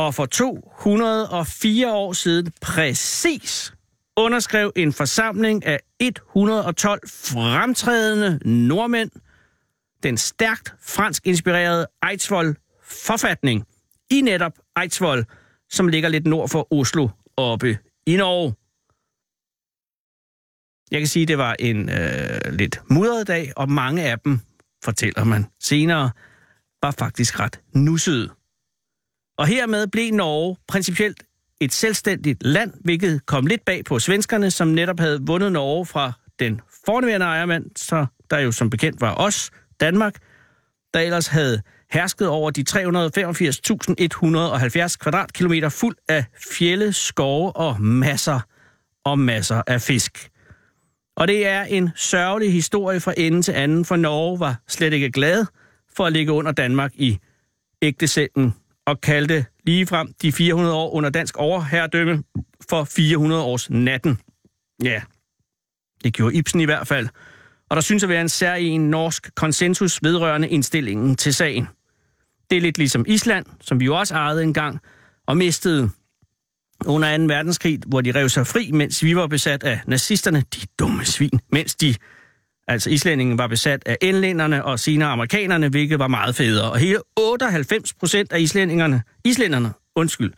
[0.00, 3.74] Og for 204 år siden præcis
[4.16, 8.38] underskrev en forsamling af 112 fremtrædende
[8.68, 9.10] nordmænd
[10.02, 13.64] den stærkt fransk inspirerede Eidsvoll-forfatning
[14.10, 15.24] i netop Eidsvoll,
[15.70, 18.54] som ligger lidt nord for Oslo oppe i Norge.
[20.90, 24.40] Jeg kan sige, at det var en øh, lidt mudret dag, og mange af dem,
[24.84, 26.10] fortæller man senere,
[26.82, 28.39] var faktisk ret nussede.
[29.40, 31.22] Og hermed blev Norge principielt
[31.60, 36.12] et selvstændigt land, hvilket kom lidt bag på svenskerne, som netop havde vundet Norge fra
[36.38, 40.14] den forneværende ejermand, så der jo som bekendt var os, Danmark,
[40.94, 48.40] der ellers havde hersket over de 385.170 kvadratkilometer fuld af fjelle, skove og masser
[49.04, 50.30] og masser af fisk.
[51.16, 55.10] Og det er en sørgelig historie fra ende til anden, for Norge var slet ikke
[55.10, 55.46] glad
[55.96, 57.18] for at ligge under Danmark i
[57.82, 58.54] ægtesætten
[58.90, 62.22] og kaldte ligefrem de 400 år under dansk overherredømme
[62.70, 64.18] for 400 års natten.
[64.82, 65.02] Ja,
[66.04, 67.08] det gjorde Ibsen i hvert fald.
[67.68, 71.68] Og der synes at være en særlig norsk konsensus vedrørende indstillingen til sagen.
[72.50, 74.80] Det er lidt ligesom Island, som vi jo også ejede engang,
[75.26, 75.90] og mistede
[76.86, 77.24] under 2.
[77.24, 81.40] verdenskrig, hvor de rev sig fri, mens vi var besat af nazisterne, de dumme svin,
[81.52, 81.94] mens de,
[82.70, 86.70] altså islændingen, var besat af englænderne og senere amerikanerne, hvilket var meget federe.
[86.70, 90.32] Og hele 98 procent af islændingerne, islænderne, undskyld,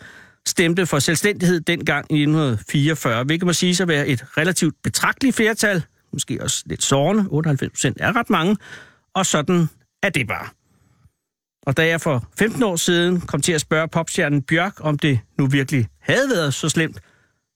[0.47, 5.85] stemte for selvstændighed dengang i 1944, hvilket må sige at være et relativt betragteligt flertal,
[6.13, 8.57] måske også lidt sårende, 98 procent er ret mange,
[9.15, 9.69] og sådan
[10.03, 10.49] er det bare.
[11.67, 15.21] Og da jeg for 15 år siden kom til at spørge popstjernen Bjørk, om det
[15.39, 17.01] nu virkelig havde været så slemt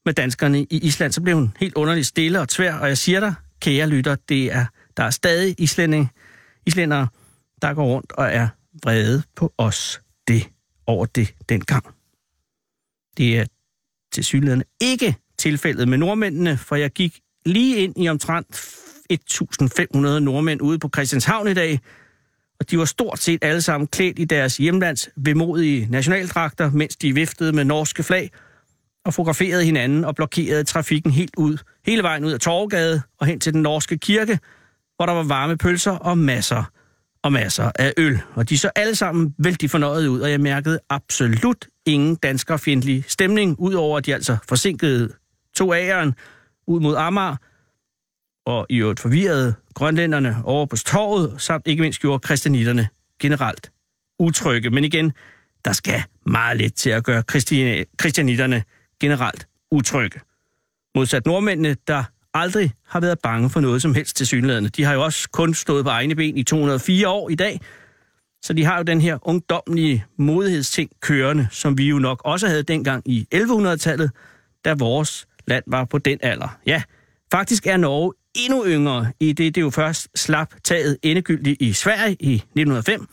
[0.04, 2.74] med danskerne i Island, så blev hun helt underligt stille og tvær.
[2.74, 4.66] Og jeg siger dig, kære lytter, det er,
[4.96, 6.10] der er stadig islænding,
[6.66, 7.08] islændere,
[7.62, 8.48] der går rundt og er
[8.84, 10.48] vrede på os det
[10.86, 11.84] over det dengang.
[13.16, 13.46] Det er
[14.12, 18.56] til synligheden ikke tilfældet med nordmændene, for jeg gik lige ind i omtrent
[19.12, 21.80] 1.500 nordmænd ude på Christianshavn i dag,
[22.60, 27.14] og de var stort set alle sammen klædt i deres hjemlands vemodige nationaldragter, mens de
[27.14, 28.30] viftede med norske flag
[29.04, 33.40] og fotograferede hinanden og blokerede trafikken helt ud, hele vejen ud af Torgade og hen
[33.40, 34.38] til den norske kirke,
[34.96, 36.64] hvor der var varme pølser og masser
[37.22, 38.20] og masser af øl.
[38.34, 43.56] Og de så alle sammen vældig fornøjet ud, og jeg mærkede absolut ingen danskerfjendtlig stemning,
[43.58, 45.12] udover at de altså forsinkede
[45.56, 46.12] to A'eren
[46.66, 47.36] ud mod Amager,
[48.46, 52.88] og i øvrigt forvirrede grønlænderne over på torvet, samt ikke mindst gjorde kristianitterne
[53.20, 53.72] generelt
[54.18, 54.70] utrygge.
[54.70, 55.12] Men igen,
[55.64, 57.22] der skal meget lidt til at gøre
[57.98, 58.62] kristianitterne
[59.00, 60.20] generelt utrygge.
[60.96, 62.04] Modsat nordmændene, der
[62.34, 64.68] aldrig har været bange for noget som helst til synlædende.
[64.68, 67.60] De har jo også kun stået på egne ben i 204 år i dag,
[68.42, 72.62] så de har jo den her ungdomlige modighedsting kørende, som vi jo nok også havde
[72.62, 74.10] dengang i 1100-tallet,
[74.64, 76.58] da vores land var på den alder.
[76.66, 76.82] Ja,
[77.32, 82.16] faktisk er Norge endnu yngre, i det det jo først slap taget endegyldigt i Sverige
[82.20, 83.06] i 1905,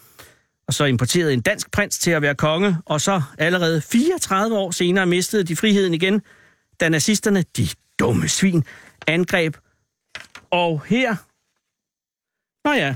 [0.67, 4.71] og så importerede en dansk prins til at være konge, og så allerede 34 år
[4.71, 6.21] senere mistede de friheden igen,
[6.79, 7.67] da nazisterne, de
[7.99, 8.63] dumme svin,
[9.07, 9.57] angreb.
[10.51, 11.15] Og her...
[12.67, 12.95] Nå ja,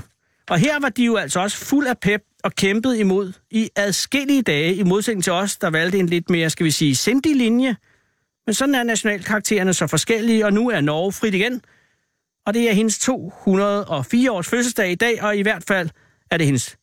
[0.50, 4.42] og her var de jo altså også fuld af pep og kæmpede imod i adskillige
[4.42, 7.76] dage, i modsætning til os, der valgte en lidt mere, skal vi sige, sindig linje.
[8.46, 11.62] Men sådan er nationalkaraktererne så forskellige, og nu er Norge frit igen–
[12.48, 15.90] og det er hendes 204 års fødselsdag i dag, og i hvert fald
[16.30, 16.76] er det hendes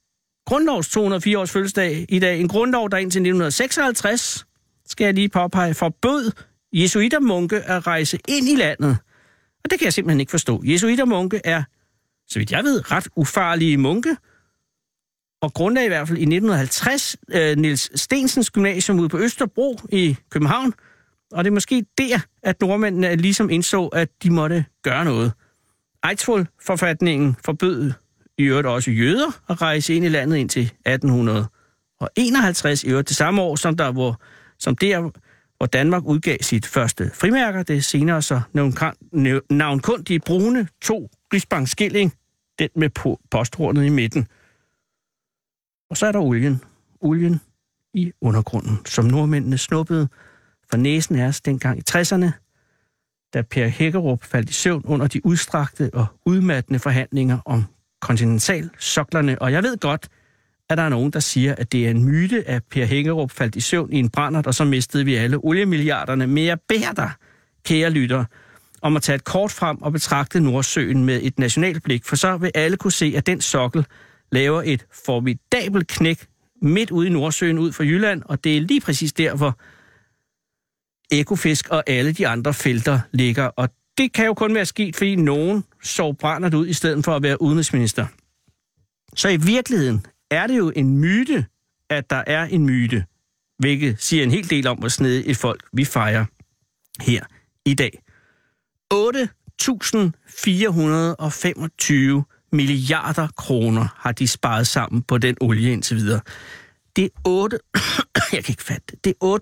[0.46, 2.40] grundlovs 204 års fødselsdag i dag.
[2.40, 4.46] En grundlov, der indtil 1956,
[4.88, 6.32] skal jeg lige påpege, forbød
[6.82, 8.98] jesuitermunke at rejse ind i landet.
[9.64, 10.64] Og det kan jeg simpelthen ikke forstå.
[10.66, 11.64] Jesuitermunke er,
[12.28, 14.18] så vidt jeg ved, ret ufarlige munke,
[15.42, 20.18] og grundlag i hvert fald i 1950 øh, Niels Stensens Gymnasium ude på Østerbro i
[20.30, 20.74] København.
[21.32, 25.32] Og det er måske der, at nordmændene ligesom indså, at de måtte gøre noget.
[26.10, 27.92] Eidsvoll-forfatningen forbød
[28.38, 33.42] i øvrigt også jøder at rejse ind i landet indtil 1851, i øvrigt det samme
[33.42, 34.22] år, som, der, hvor,
[34.60, 35.12] som der,
[35.58, 37.64] hvor Danmark udgav sit første frimærker.
[37.64, 38.42] Det er senere så
[39.50, 42.14] navnkundige brune to Rigsbank skilling,
[42.60, 42.90] den med
[43.32, 44.28] posthornet i midten.
[45.90, 46.62] Og så er der olien.
[47.02, 47.42] Olien
[47.94, 50.08] i undergrunden, som nordmændene snuppede
[50.70, 52.32] for næsen af os dengang i 60'erne,
[53.34, 57.64] da Per Hækkerup faldt i søvn under de udstrakte og udmattende forhandlinger om
[58.02, 59.42] kontinentalsoklerne.
[59.42, 60.08] Og jeg ved godt,
[60.70, 63.56] at der er nogen, der siger, at det er en myte, at Per Hækkerup faldt
[63.56, 66.28] i søvn i en brændert, og så mistede vi alle oliemilliarderne.
[66.28, 67.12] Men jeg beder dig,
[67.64, 68.26] kære lytter,
[68.82, 72.38] om at tage et kort frem og betragte Nordsøen med et nationalt blik, for så
[72.38, 73.86] vil alle kunne se, at den sokkel
[74.32, 76.26] laver et formidabelt knæk
[76.62, 79.60] midt ude i Nordsøen ud for Jylland, og det er lige præcis der, hvor
[81.12, 83.44] ekofisk og alle de andre felter ligger.
[83.44, 87.16] Og det kan jo kun være sket, fordi nogen sov brændert ud i stedet for
[87.16, 88.06] at være udenrigsminister.
[89.16, 91.46] Så i virkeligheden er det jo en myte,
[91.90, 93.06] at der er en myte,
[93.60, 96.26] hvilket siger en hel del om, hvor snede et folk vi fejrer
[97.02, 97.24] her
[97.66, 98.02] i dag.
[98.94, 99.00] 8.425
[102.52, 106.22] milliarder kroner har de sparet sammen på den olie indtil videre.
[106.96, 107.60] Det er 8...
[108.34, 109.04] jeg kan ikke fatte det.
[109.04, 109.40] Det er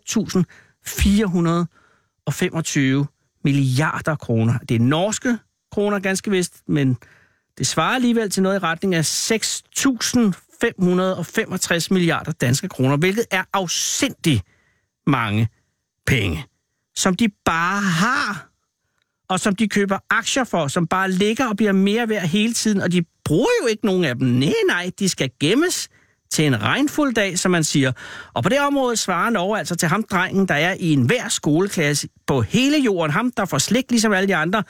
[3.04, 4.58] 8.425 milliarder kroner.
[4.70, 5.38] Det er norske
[5.72, 6.98] kroner ganske vist, men
[7.58, 13.44] det svarer alligevel til noget i retning af 6.000 565 milliarder danske kroner, hvilket er
[13.54, 14.42] afsindig
[15.08, 15.48] mange
[16.08, 16.46] penge,
[16.96, 18.50] som de bare har,
[19.30, 22.82] og som de køber aktier for, som bare ligger og bliver mere værd hele tiden,
[22.82, 24.28] og de bruger jo ikke nogen af dem.
[24.28, 25.90] Nej, nej, de skal gemmes
[26.32, 27.92] til en regnfuld dag, som man siger.
[28.34, 32.08] Og på det område svarer Norge altså til ham drengen, der er i enhver skoleklasse
[32.28, 33.12] på hele jorden.
[33.12, 34.64] Ham, der får slik ligesom alle de andre,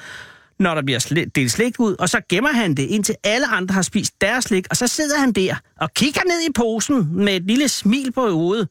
[0.64, 3.82] når der bliver delt slik ud, og så gemmer han det, indtil alle andre har
[3.82, 7.44] spist deres slik, og så sidder han der og kigger ned i posen med et
[7.44, 8.68] lille smil på hovedet.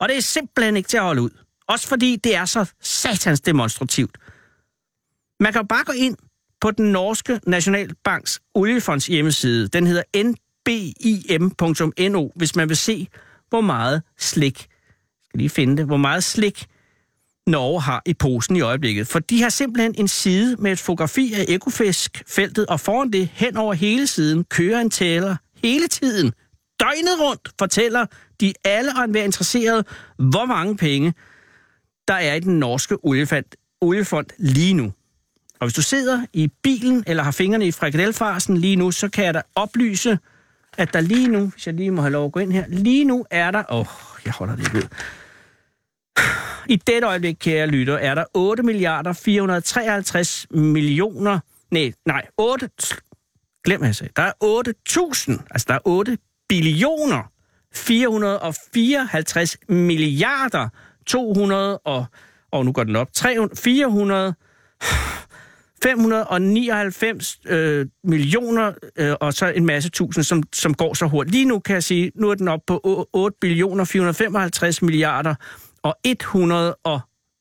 [0.00, 1.30] Og det er simpelthen ikke til at holde ud.
[1.68, 4.18] Også fordi det er så satans demonstrativt.
[5.40, 6.16] Man kan jo bare gå ind
[6.60, 9.68] på den norske Nationalbanks oliefonds hjemmeside.
[9.68, 10.02] Den hedder
[10.66, 13.08] nbim.no, hvis man vil se,
[13.48, 14.58] hvor meget slik,
[15.24, 16.66] skal lige finde det, hvor meget slik
[17.46, 19.06] Norge har i posen i øjeblikket.
[19.06, 23.56] For de har simpelthen en side med et fotografi af ekofisk-feltet, og foran det, hen
[23.56, 26.32] over hele siden, kører en tæller hele tiden.
[26.80, 28.06] Døgnet rundt fortæller
[28.40, 29.86] de alle og enhver interesseret,
[30.18, 31.14] hvor mange penge
[32.08, 33.44] der er i den norske oliefond,
[33.80, 34.92] oliefond lige nu.
[35.60, 39.24] Og hvis du sidder i bilen eller har fingrene i frikadelfarsen lige nu, så kan
[39.24, 40.18] jeg da oplyse,
[40.78, 43.04] at der lige nu, hvis jeg lige må have lov at gå ind her, lige
[43.04, 43.62] nu er der...
[43.70, 43.86] Åh, oh,
[44.24, 44.88] jeg holder det ud.
[46.68, 51.38] I dette øjeblik, kære lytter, er der 8 milliarder 453 millioner...
[51.70, 52.70] Nej, nej, 8...
[53.64, 54.12] Glem, hvad jeg sagde.
[54.16, 54.32] Der er
[55.38, 57.30] 8.000, altså der er 8 billioner
[57.74, 60.68] 454 milliarder
[61.06, 62.06] 200 og...
[62.52, 63.12] Og nu går den op.
[63.12, 64.34] 300, 400...
[65.82, 71.34] 599 øh, millioner øh, og så en masse tusind, som, som går så hurtigt.
[71.34, 75.34] Lige nu kan jeg sige, nu er den op på 8 billioner 455 milliarder
[75.84, 77.00] og 100 og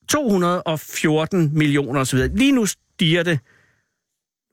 [0.10, 2.19] 214 millioner osv.
[2.19, 3.39] Lige nu stiger det.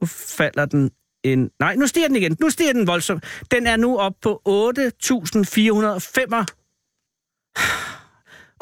[0.01, 0.91] Nu falder den
[1.25, 1.51] en...
[1.59, 2.37] Nej, nu stiger den igen.
[2.41, 3.25] Nu stiger den voldsomt.
[3.51, 6.45] Den er nu op på 8.455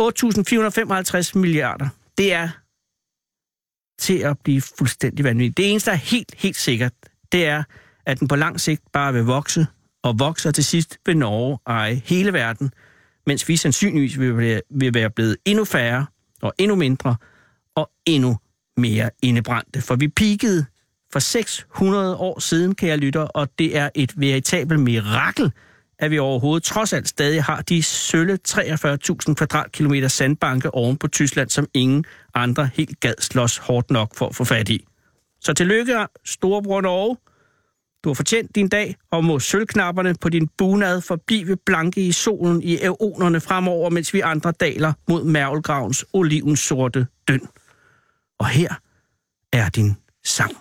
[0.00, 1.88] 8.455 milliarder.
[2.18, 2.48] Det er
[3.98, 5.56] til at blive fuldstændig vanvittig.
[5.56, 6.92] Det eneste, der er helt, helt sikkert,
[7.32, 7.62] det er,
[8.06, 9.66] at den på lang sigt bare vil vokse
[10.02, 12.72] og vokse, og til sidst vil Norge eje hele verden,
[13.28, 16.06] mens vi sandsynligvis vil, vil være blevet endnu færre
[16.42, 17.16] og endnu mindre
[17.74, 18.38] og endnu
[18.76, 19.82] mere indebrændte.
[19.82, 20.64] For vi peakede
[21.12, 25.52] for 600 år siden, kan jeg lytte, og det er et veritabelt mirakel,
[25.98, 31.50] at vi overhovedet trods alt stadig har de sølle 43.000 kvadratkilometer sandbanke oven på Tyskland,
[31.50, 34.86] som ingen andre helt gad slås hårdt nok for at få fat i.
[35.40, 37.16] Så tillykke, storebror Norge.
[38.04, 42.62] Du har fortjent din dag, og må sølvknapperne på din bunad forblive blanke i solen
[42.62, 47.40] i æonerne fremover, mens vi andre daler mod mærvelgravens olivens sorte døn.
[48.38, 48.74] Og her
[49.52, 50.52] er din sang.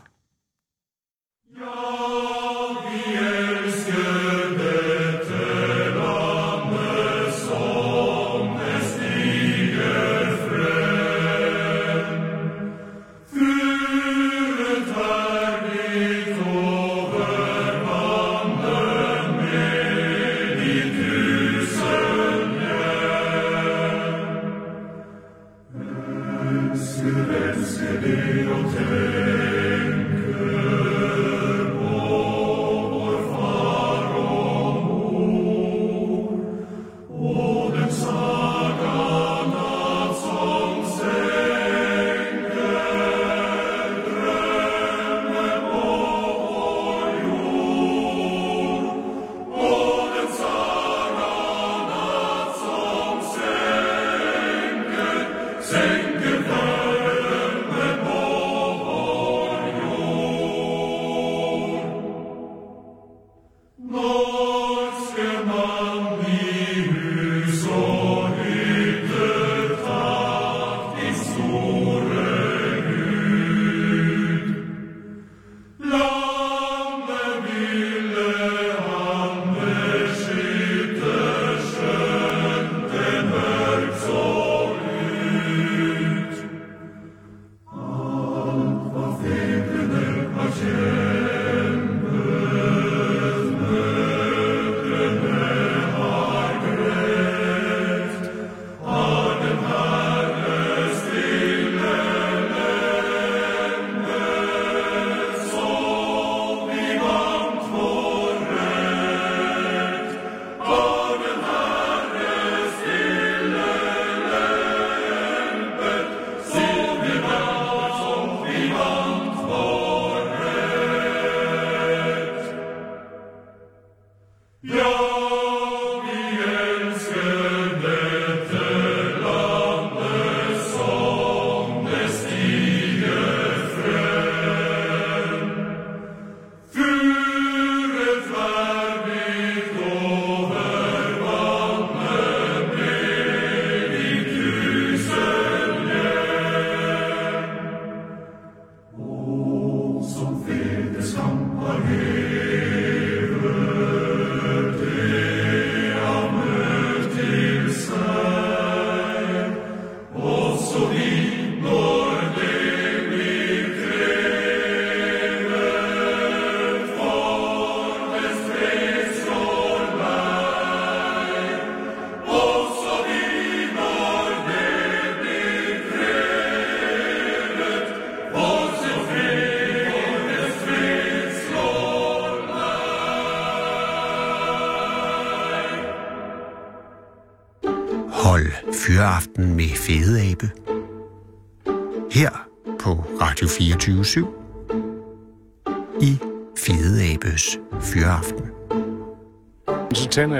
[1.59, 2.26] Ja.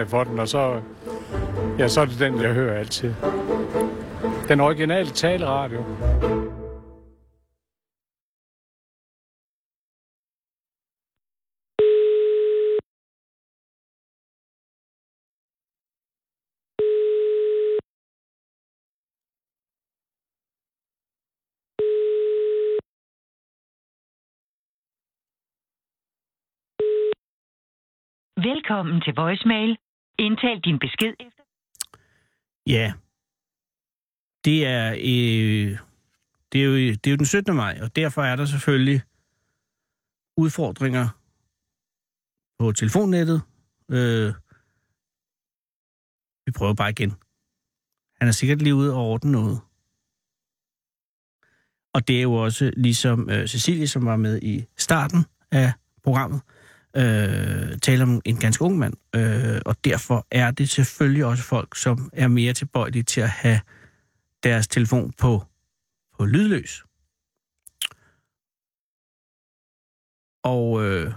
[0.07, 0.81] Jeg for den, og så,
[1.79, 3.13] ja, så er det den, jeg hører altid.
[4.49, 5.83] Den originale taleradio.
[28.37, 29.77] Velkommen til voicemail.
[30.19, 31.43] Indtal din besked efter...
[32.67, 32.93] Ja.
[34.45, 35.79] Det er, øh,
[36.51, 37.55] det, er jo, det er jo den 17.
[37.55, 39.01] maj, og derfor er der selvfølgelig
[40.37, 41.07] udfordringer
[42.59, 43.41] på telefonnettet.
[43.91, 44.33] Øh,
[46.45, 47.13] vi prøver bare igen.
[48.19, 49.61] Han er sikkert lige ude og ordne noget.
[51.93, 55.71] Og det er jo også ligesom øh, Cecilie, som var med i starten af
[56.03, 56.56] programmet, øh,
[56.95, 58.93] øh, tale om en ganske ung mand.
[59.15, 63.61] Øh, og derfor er det selvfølgelig også folk, som er mere tilbøjelige til at have
[64.43, 65.43] deres telefon på,
[66.17, 66.83] på lydløs.
[70.43, 71.13] Og, øh,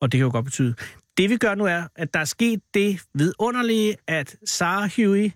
[0.00, 0.74] og det kan jo godt betyde.
[1.16, 5.32] Det vi gør nu er, at der er sket det vidunderlige, at Sarah Huey,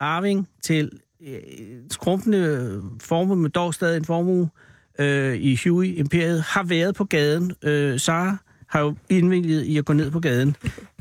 [0.00, 1.42] arving til øh,
[1.90, 7.52] skrumpende formue, med dog stadig en formue, øh, Øh, i Huey-imperiet, har været på gaden.
[7.62, 10.56] Øh, Sara har jo indvilget i at gå ned på gaden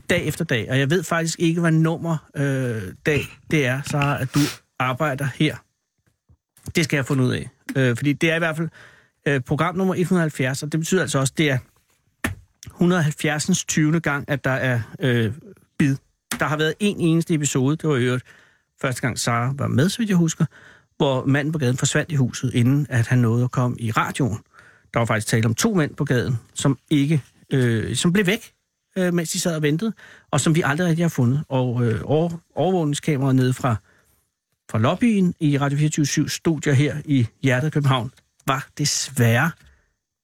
[0.09, 3.21] dag efter dag, og jeg ved faktisk ikke, hvad nummer øh, dag
[3.51, 4.39] det er, Sara, at du
[4.79, 5.55] arbejder her.
[6.75, 7.49] Det skal jeg finde ud af.
[7.75, 8.69] Øh, fordi det er i hvert fald
[9.27, 11.57] øh, program nummer 170, og det betyder altså også, det er
[12.67, 13.65] 170.
[13.65, 13.99] 20.
[13.99, 15.33] gang, at der er øh,
[15.79, 15.95] bid.
[16.39, 18.25] Der har været en eneste episode, det var i øvrigt
[18.81, 20.45] første gang Sara var med, så vidt jeg husker,
[20.99, 24.39] hvor manden på gaden forsvandt i huset, inden at han nåede at komme i radioen.
[24.93, 28.51] Der var faktisk tale om to mænd på gaden, som ikke, øh, som blev væk,
[28.97, 29.93] øh, mens de sad og ventede,
[30.31, 31.43] og som vi aldrig rigtig har fundet.
[31.49, 33.75] Og øh, over, overvågningskameraet nede fra,
[34.71, 38.11] fra lobbyen i Radio 24 studier her i hjertet af København,
[38.47, 39.51] var desværre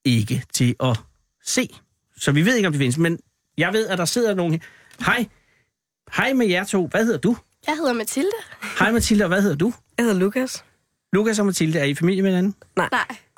[0.05, 0.99] ikke til at
[1.43, 1.69] se.
[2.17, 3.19] Så vi ved ikke, om det findes, men
[3.57, 4.61] jeg ved, at der sidder nogen...
[5.05, 5.27] Hej,
[6.17, 6.87] hej med jer to.
[6.87, 7.37] Hvad hedder du?
[7.67, 8.29] Jeg hedder Mathilde.
[8.79, 9.73] Hej Mathilde, og hvad hedder du?
[9.97, 10.63] Jeg hedder Lukas.
[11.13, 12.55] Lukas og Mathilde, er I familie med hinanden?
[12.77, 12.89] Nej.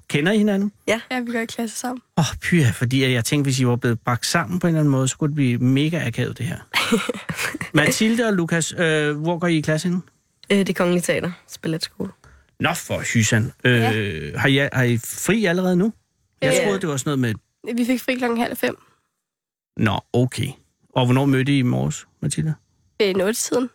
[0.07, 0.71] Kender I hinanden?
[0.87, 2.01] Ja, vi går i klasse sammen.
[2.17, 4.79] Åh, oh, pyha, fordi jeg tænkte, hvis I var blevet bragt sammen på en eller
[4.79, 6.57] anden måde, så kunne det blive mega akavet, det her.
[7.77, 10.01] Mathilde og Lukas, øh, hvor går I i klasse henne?
[10.51, 12.11] Øh, det er Kongelige Teater, Balletskole.
[12.59, 13.51] Nå for hysan.
[13.63, 14.37] Øh, Ja.
[14.37, 15.93] har, I, har I fri allerede nu?
[16.41, 16.63] Jeg Ja.
[16.63, 17.75] troede, det var sådan noget med...
[17.75, 18.77] Vi fik fri klokken halv fem.
[19.77, 20.47] Nå, okay.
[20.95, 22.53] Og hvornår mødte I i morges, Mathilde?
[23.01, 23.69] Øh, noget tiden.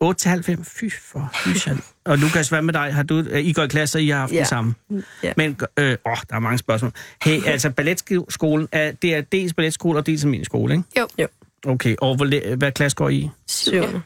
[0.00, 0.64] 8 til halv fem.
[0.64, 1.78] Fy for hysan.
[2.04, 2.94] og Lukas, hvad med dig?
[2.94, 4.38] Har du, øh, I går i klasse, og I har haft ja.
[4.38, 4.74] Det samme?
[5.22, 5.32] Ja.
[5.36, 6.92] Men, øh, åh, der er mange spørgsmål.
[7.22, 10.84] Hey, altså balletskolen, er, det er dels balletskole og dels min skole, ikke?
[10.98, 11.08] Jo.
[11.18, 11.26] Jo.
[11.66, 13.30] Okay, og hvor, hvad klasse går I i?
[13.46, 14.02] Syvende.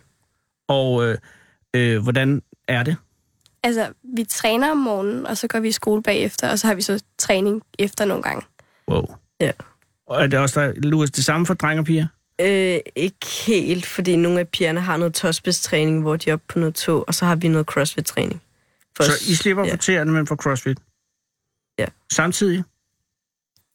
[0.68, 1.18] Og øh,
[1.76, 2.96] øh, hvordan er det?
[3.62, 6.74] Altså, vi træner om morgenen, og så går vi i skole bagefter, og så har
[6.74, 8.46] vi så træning efter nogle gange.
[8.88, 9.14] Wow.
[9.40, 9.50] Ja.
[10.06, 12.06] Og er det også der, Lukas, det samme for drenge og piger?
[12.40, 16.58] Øh, ikke helt, fordi nogle af pigerne har noget tåspidstræning, hvor de er oppe på
[16.58, 18.42] noget tog, og så har vi noget crossfit-træning.
[18.96, 19.68] For Så os- I slipper ja.
[19.68, 19.74] ja.
[19.74, 20.78] for tæerne, men for CrossFit?
[21.78, 21.86] Ja.
[22.12, 22.64] Samtidig?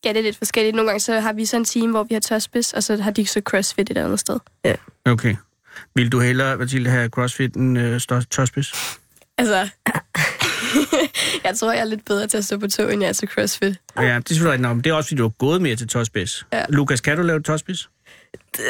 [0.06, 0.76] Ja, det er lidt forskelligt.
[0.76, 3.12] Nogle gange så har vi så en time, hvor vi har tørspids, og så har
[3.12, 4.40] de så crossfit et andet sted.
[5.06, 5.36] Okay.
[5.96, 8.74] Vil du hellere, Mathilde, have CrossFit end øh, tørspids?
[9.38, 9.70] Altså,
[11.46, 13.28] jeg tror, jeg er lidt bedre til at stå på tog, end jeg er til
[13.28, 13.76] crossfit.
[13.98, 15.88] Ja, det er selvfølgelig nok, men det er også, fordi du har gået mere til
[15.88, 16.46] tørspids.
[16.54, 16.66] Ja.
[16.70, 17.90] Lukas, kan du lave tørspids?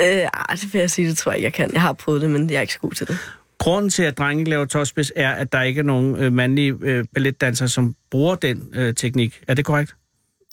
[0.01, 1.73] Øh, ej, det vil jeg sige, det tror jeg ikke, jeg kan.
[1.73, 3.17] Jeg har prøvet det, men jeg er ikke så god til det.
[3.57, 7.05] Grunden til, at drenge laver tørspids, er, at der ikke er nogen øh, mandlige øh,
[7.13, 9.41] balletdansere, som bruger den øh, teknik.
[9.47, 9.95] Er det korrekt?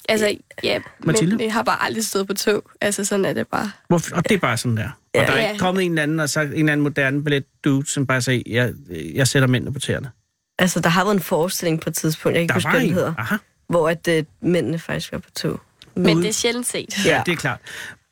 [0.09, 1.37] Altså, ja, Mathilde?
[1.37, 2.63] men jeg har bare aldrig stået på tog.
[2.81, 3.71] Altså, sådan er det bare.
[3.89, 4.17] Hvorfor?
[4.17, 4.85] Og det er bare sådan der.
[4.85, 5.21] Og Ja.
[5.21, 5.49] der er Ja.
[5.49, 8.23] ikke kommet en eller anden og sagt, en eller anden moderne ballet dude, som bare
[8.23, 8.73] siger, jeg,
[9.15, 10.11] jeg sætter mændene på tæerne.
[10.59, 12.71] Altså, der har været en forestilling på et tidspunkt, jeg kan ikke Der huske, var
[12.73, 12.95] hvad den en.
[12.95, 13.37] hedder, Aha.
[13.69, 15.61] hvor at, øh, mændene faktisk var på tog.
[15.97, 17.07] Men det er sjældent set.
[17.07, 17.59] Ja, det er klart.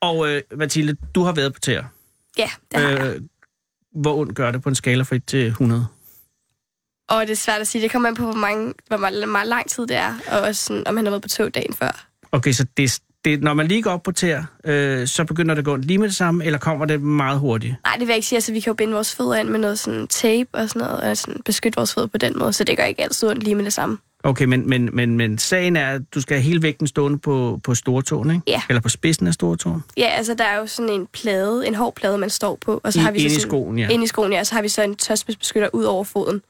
[0.01, 1.85] Og øh, Mathilde, du har været på tæer.
[2.39, 3.17] Ja, det har jeg.
[3.17, 3.23] Øh,
[3.95, 5.87] hvor ondt gør det på en skala fra 1 til 100?
[7.09, 7.83] Og det er svært at sige.
[7.83, 10.65] Det kommer an på, hvor, mange, hvor meget, meget lang tid det er, og også
[10.65, 12.07] sådan, om han har været på tog dagen før.
[12.33, 15.59] Okay, så det, det, når man lige går op på tæer, øh, så begynder det
[15.59, 17.75] at gå lige med det samme, eller kommer det meget hurtigt?
[17.85, 18.37] Nej, det vil jeg ikke sige.
[18.37, 21.03] Altså, vi kan jo binde vores fødder ind med noget sådan tape og sådan noget,
[21.03, 23.55] og sådan beskytte vores fødder på den måde, så det gør ikke altid ondt lige
[23.55, 23.99] med det samme.
[24.23, 27.61] Okay, men, men, men, men sagen er, at du skal have hele vægten stående på,
[27.65, 28.43] på stortåen, ikke?
[28.47, 28.63] Ja.
[28.69, 29.83] Eller på spidsen af stortåen.
[29.97, 32.81] Ja, altså der er jo sådan en plade, en hård plade, man står på.
[32.85, 33.89] Og så I- har vi så inde i sådan, skoen, ja.
[33.89, 34.41] Inde i skoen, ja.
[34.41, 36.43] Og så har vi så en tørspidsbeskytter ud over foden.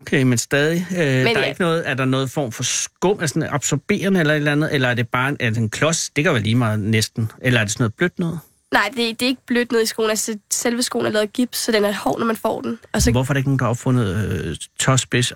[0.00, 0.86] Okay, men stadig.
[0.90, 1.44] Øh, men der er ja.
[1.44, 4.74] ikke noget, er der noget form for skum, altså sådan absorberende eller et eller andet?
[4.74, 6.10] Eller er det bare en, er det en klods?
[6.16, 7.30] Det kan være lige meget næsten.
[7.42, 8.38] Eller er det sådan noget blødt noget?
[8.72, 10.10] Nej, det, det er ikke blødt ned i skoen.
[10.10, 12.78] Altså, selve skoen er lavet af gips, så den er hård, når man får den.
[12.92, 15.30] Og så, Hvorfor er der ikke nogen, der har opfundet øh, tåspids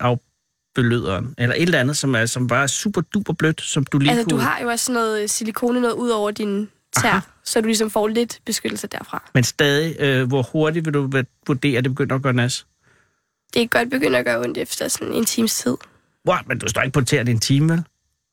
[0.77, 1.35] afbeløderen?
[1.37, 4.09] Eller et eller andet, som, er, som bare er super duper blødt, som du lige
[4.11, 4.31] altså, kunne...
[4.31, 6.69] du har jo også sådan noget silikone noget ud over din
[7.01, 7.19] tær, Aha.
[7.43, 9.23] så du ligesom får lidt beskyttelse derfra.
[9.33, 11.09] Men stadig, øh, hvor hurtigt vil du
[11.47, 12.65] vurdere, at det begynder at gøre nas?
[13.53, 15.75] Det er godt begyndt at gøre ondt efter sådan en times tid.
[16.27, 17.77] Wow, men du står ikke på tæerne i en time, vel?
[17.77, 17.83] Jo,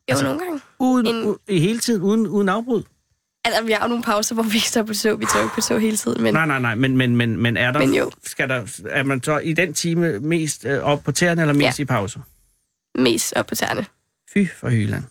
[0.08, 0.60] Altså, nogle gange.
[0.78, 2.82] Uden, En- u- I hele tiden, uden, uden afbrud?
[3.46, 5.20] Altså, vi har jo nogle pauser, hvor vi ikke står på tog.
[5.20, 7.36] Vi tager jo ikke på tog hele tiden, men Nej, nej, nej, men, men, men,
[7.36, 7.78] men er der...
[7.80, 8.10] Men jo.
[8.24, 11.78] Skal der, er man så i den time mest øh, op på tæerne, eller mest
[11.78, 11.82] Ja.
[11.82, 12.20] i pause?
[12.98, 13.86] Mest op på tæerne.
[14.34, 15.04] Fy for hyland.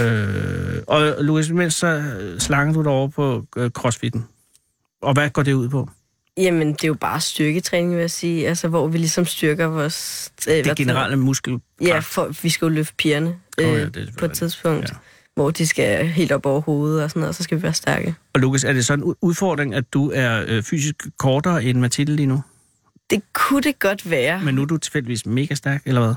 [0.00, 2.02] Øh, og Louis, imens så
[2.38, 4.24] slanger du dig over på øh, crossfitten.
[5.02, 5.88] Og hvad går det ud på?
[6.36, 8.48] Jamen, det er jo bare styrketræning, vil jeg sige.
[8.48, 10.30] Altså, hvor vi ligesom styrker vores...
[10.48, 11.60] Øh, Det generelle muskel.
[11.80, 14.82] Ja, for vi skal jo løfte pigerne øh, ja, oh, det selvfølgelig på et tidspunkt,
[14.88, 14.94] Ja.
[14.94, 14.98] ja.
[15.34, 17.74] hvor de skal helt op over hovedet og sådan noget, og så skal vi være
[17.74, 18.14] stærke.
[18.34, 22.16] Og Lukas, er det sådan en udfordring, at du er øh, fysisk kortere end Mathilde
[22.16, 22.42] lige nu?
[23.10, 24.40] Det kunne det godt være.
[24.44, 26.14] Men nu er du tilfældigvis mega stærk, eller hvad?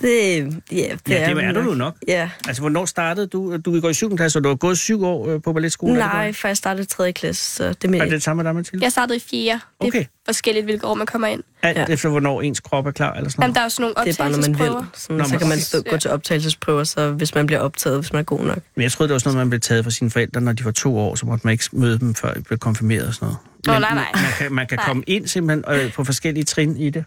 [0.00, 0.36] Det,
[0.72, 1.96] ja, det Ja, det er, er du jo nok.
[2.08, 2.30] Ja.
[2.48, 3.56] Altså, hvornår startede du?
[3.56, 4.16] Du går i 7.
[4.16, 5.92] klasse, og du har gået syv år øh, på balletskole?
[5.92, 7.12] er det Nej, for jeg startede i 3.
[7.12, 7.98] klasse, så det med...
[8.00, 8.84] Er det det samme med dig, Mathilde?
[8.84, 9.60] Jeg startede i fjerde.
[9.80, 10.00] Det Okay.
[10.00, 11.42] er forskelligt, hvilke år man kommer ind.
[11.62, 11.84] Alt Ja.
[11.88, 13.56] efter, hvornår ens krop er klar, eller sådan Jamen, noget?
[13.56, 14.68] der er sådan nogle det er bare, når man vil.
[14.70, 14.84] optagelsesprøver.
[14.94, 17.98] Sådan, Nå, så men kan man stå, gå til optagelsesprøver, så hvis man bliver optaget,
[18.00, 18.58] hvis man er god nok.
[18.74, 20.64] Men jeg troede, det var sådan noget, man blev taget fra sine forældre, når de
[20.64, 23.26] var to år, så måtte man ikke møde dem, før de blev konfirmeret og sådan
[23.26, 23.38] noget.
[23.66, 24.06] Nå, Men nej, nej.
[24.14, 24.86] Man kan, man kan Nej.
[24.86, 27.04] komme ind simpelthen øh, på forskellige trin i det.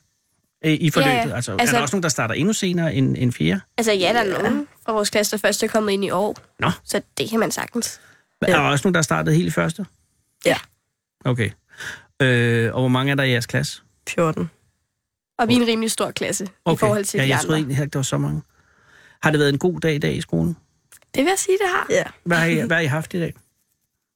[0.65, 1.12] Øh, I forløbet.
[1.12, 1.36] Ja, ja.
[1.36, 3.60] Altså, er Altså- der også nogen, der starter endnu senere end, end fire?
[3.78, 6.38] Altså, ja, der er nogen fra vores klasse, der først er kommet ind i år.
[6.60, 6.71] Nå.
[6.84, 8.02] Så det kan man sagtens.
[8.41, 8.47] Ja.
[8.54, 9.86] Er der også nogen, der startede helt i første?
[10.45, 10.58] Ja.
[11.26, 11.49] Okay.
[12.21, 13.82] Øh, og hvor mange er der i jeres klasse?
[14.10, 14.49] 14.
[15.39, 16.76] Og vi er en rimelig stor klasse Okay.
[16.76, 17.45] i forhold til ja, de jeg andre.
[17.45, 18.41] troede egentlig, at der var så mange.
[19.23, 20.58] Har det været en god dag i dag i skolen?
[21.16, 21.88] Det vil jeg sige, det har.
[21.89, 22.03] Ja.
[22.24, 23.34] Hvad har I, hvad har I haft i dag?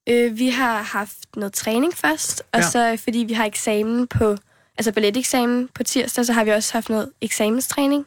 [0.10, 2.66] Øh, vi har haft noget træning først, og Ja.
[2.66, 2.70] ja.
[2.98, 4.38] så fordi vi har eksamen på,
[4.78, 8.06] altså balleteksamen på tirsdag, så har vi også haft noget eksamenstræning.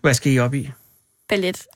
[0.00, 0.70] Hvad skal I op i?
[1.28, 1.56] Ballet.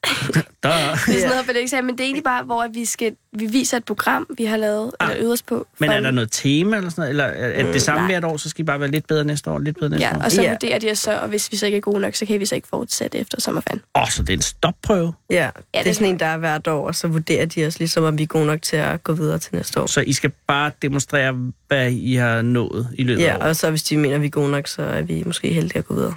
[0.63, 0.71] Der.
[0.73, 3.77] Det er sådan noget balleteksamen, men det er egentlig bare, hvor vi, skal, vi viser
[3.77, 5.11] et program, vi har lavet, Ah.
[5.11, 5.67] eller øvet os på.
[5.79, 7.11] Men er der noget tema eller sådan noget?
[7.11, 8.11] Eller er er det samme nej.
[8.11, 10.17] hvert år, så skal I bare være lidt bedre næste år, lidt bedre næste Ja,
[10.17, 10.23] år?
[10.23, 10.51] og så Ja.
[10.51, 12.47] vurderer de os så, og hvis vi så ikke er gode nok, så kan vi
[12.47, 13.83] så ikke fortsætte efter sommerferien.
[13.95, 15.13] Åh, oh, så det er en stopprøve?
[15.31, 17.67] Ja, Ja, det er det- sådan en, der er hvert år, og så vurderer de
[17.67, 19.87] os ligesom, om vi er gode nok til at gå videre til næste år.
[19.87, 21.37] Så I skal bare demonstrere,
[21.69, 23.43] hvad I har nået i løbet af Ja, året?
[23.49, 25.79] og så hvis de mener, at vi er gode nok, så er vi måske heldige
[25.79, 26.15] at gå videre.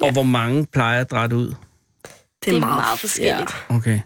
[0.00, 1.54] Og hvor mange plejer at drætte ud?
[2.44, 3.50] Det er meget forskelligt.
[3.68, 4.00] Okay.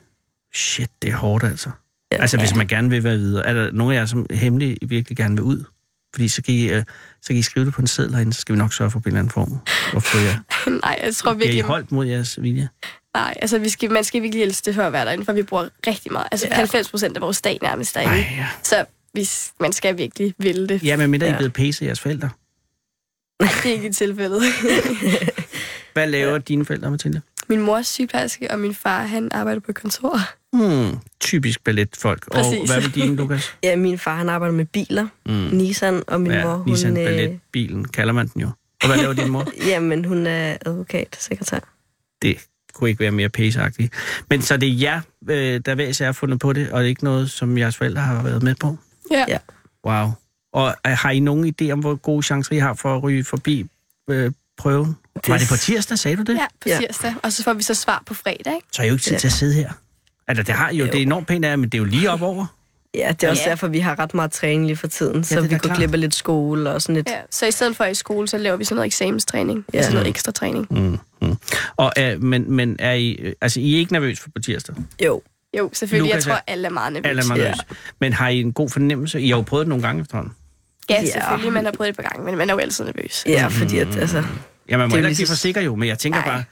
[0.54, 1.70] Shit, det er hårdt altså.
[2.12, 2.16] Ja.
[2.20, 3.46] Altså, hvis man gerne vil være videre.
[3.46, 5.64] Er der nogen af jer, som hemmeligt virkelig gerne vil ud?
[6.14, 6.84] Fordi så kan I, øh,
[7.22, 8.98] så kan I skrive det på en seddel herinde, så skal vi nok sørge for
[9.00, 9.52] på en eller anden form.
[9.94, 10.70] Og få jer.
[10.82, 11.64] nej, jeg tror Bliver I virkelig...
[11.64, 12.68] holdt mod jeres vilje?
[13.14, 15.68] Nej, altså vi skal, man skal virkelig elske det at være derinde, for vi bruger
[15.86, 16.28] rigtig meget.
[16.32, 16.54] Altså Ja.
[16.54, 18.14] 90 procent af vores dag nærmest derinde.
[18.14, 18.46] Nej, ja.
[18.62, 18.84] Så
[19.14, 19.28] vi,
[19.60, 20.82] man skal virkelig ville det.
[20.82, 21.30] Ja, men mindre ja.
[21.30, 21.38] I er Ja.
[21.38, 22.30] blevet pæse jeres forældre.
[23.40, 24.42] Nej, det er ikke i tilfældet.
[25.92, 26.38] Hvad laver ja.
[26.38, 27.20] dine forældre, Mathilde?
[27.48, 30.20] Min mor er sygeplejerske, og min far, han arbejder på et kontor.
[30.52, 32.26] Hmm, typisk balletfolk.
[32.26, 32.70] Og Præcis.
[32.70, 33.56] hvad vil dine, Lukas?
[33.62, 35.32] Ja, min far, han arbejder med biler, Mm.
[35.34, 38.50] Nissan, og min Ja, mor, hun, Nissan øh, balletbilen kalder man den jo.
[38.82, 39.48] Og hvad laver din mor?
[39.70, 41.58] jamen, hun er advokat, sekretær.
[42.22, 42.36] Det
[42.74, 43.94] kunne ikke være mere pæseagtigt.
[44.30, 46.84] Men så det er jer, øh, der hver især har fundet på det, og det
[46.86, 48.76] er ikke noget, som jeres forældre har været med på?
[49.10, 49.24] Ja.
[49.28, 49.38] Ja.
[49.86, 50.10] Wow.
[50.52, 53.24] Og øh, har I nogen idé om, hvor gode chancer I har for at ryge
[53.24, 53.66] forbi
[54.10, 54.96] øh, prøven?
[55.20, 55.28] Det...
[55.28, 56.34] Var det på tirsdag, sagde du det?
[56.34, 56.78] Ja, på Ja.
[56.78, 57.14] tirsdag.
[57.22, 58.66] Og så får vi så svar på fredag, ikke?
[58.72, 59.18] Så har I jo ikke tid Ja.
[59.18, 59.70] til at sidde her.
[60.28, 60.90] Altså, det har I jo, Jo.
[60.92, 62.46] det er enormt pænt af men det er jo lige op over.
[62.94, 63.50] Ja, det er også Ja.
[63.50, 65.92] derfor, vi har ret meget træning lige for tiden, så det er vi går glip
[65.92, 67.08] af lidt skole og sådan lidt.
[67.10, 67.16] Ja.
[67.30, 69.58] Så i stedet for i skole, så laver vi sådan noget eksamenstræning.
[69.58, 69.62] Ja.
[69.72, 69.78] Ja.
[69.78, 70.66] Altså noget ekstra træning.
[70.70, 70.98] Mm,
[71.28, 71.36] mm.
[71.76, 74.74] Og, øh, men, men er I, altså, I er ikke nervøs for på tirsdag?
[75.04, 75.22] Jo,
[75.58, 76.10] Jo, selvfølgelig.
[76.12, 76.52] Lukas, jeg tror, ja.
[76.52, 77.08] alle er meget nervøse.
[77.08, 77.62] Alle er meget nervøse.
[78.00, 79.20] Men har I en god fornemmelse?
[79.20, 80.32] I har jo prøvet det nogle gange efterhånden.
[80.90, 81.06] Ja, Ja.
[81.10, 81.52] selvfølgelig.
[81.52, 83.24] Man har prøvet det på gang, men man er jo altid nervøs.
[83.26, 84.24] ja, fordi at, altså,
[84.70, 86.20] Ja, man må Det er heller jo ikke blive for sikker jo, men jeg tænker
[86.20, 86.28] Nej.
[86.28, 86.44] bare,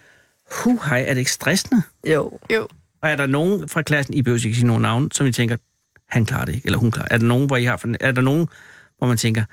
[0.65, 1.83] hu, hej, er det ikke stressende?
[2.07, 2.69] jo, Jo.
[3.03, 5.57] Og er der nogen fra klassen, I behøver ikke sige nogen navn, som I tænker,
[6.09, 7.15] han klarer det ikke, eller hun klarer det?
[7.15, 8.49] Er der nogen, hvor I har, er der nogen,
[8.99, 9.45] hvor man tænker,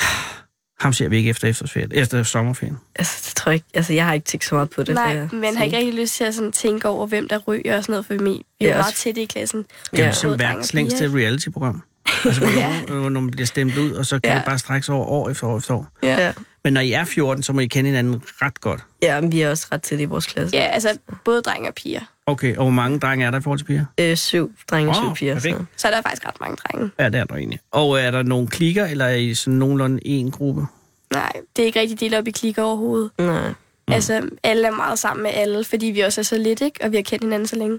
[0.84, 2.78] ham ser vi ikke efter efterårsferien, efter sommerferien?
[2.96, 4.94] altså, det tror jeg ikke, altså, jeg har ikke tænkt så meget på det.
[4.94, 7.76] Nej, jeg man har ikke rigtig lyst til at sådan tænke over, hvem der ryger
[7.76, 9.58] og sådan noget, for vi, vi er Ja, jo meget også- tætte i klassen.
[9.62, 10.04] Det er jo Ja.
[10.06, 11.82] ligesom verdens længste reality-program.
[12.24, 12.80] Altså, hvor, Ja.
[12.88, 14.36] nogen, hvor man bliver stemt ud, og så kan Ja.
[14.38, 15.88] det bare strække sig over år efter år efter år.
[16.02, 16.32] Ja.
[16.64, 18.80] Men når I er 14, så må I kende hinanden ret godt.
[19.02, 20.56] Ja, men vi er også ret tæt i vores klasse.
[20.56, 22.00] Ja, altså både drenge og piger.
[22.26, 23.84] Okay, og hvor mange drenge er der i forhold til piger?
[24.00, 25.34] Øh, syv drenge og Åh, syv piger.
[25.34, 25.56] perfekt.
[25.56, 25.64] Så.
[25.76, 26.90] Så er der faktisk ret mange drenge.
[26.98, 27.60] Ja, det er der egentlig.
[27.70, 30.66] Og er der nogle klikker, eller er I sådan nogenlunde en gruppe?
[31.12, 33.10] Nej, det er ikke rigtig delt op i klikker overhovedet.
[33.18, 33.48] Nej.
[33.48, 33.94] Mm.
[33.94, 36.84] Altså, alle er meget sammen med alle, fordi vi også er så lidt, ikke?
[36.84, 37.78] Og vi har kendt hinanden så længe.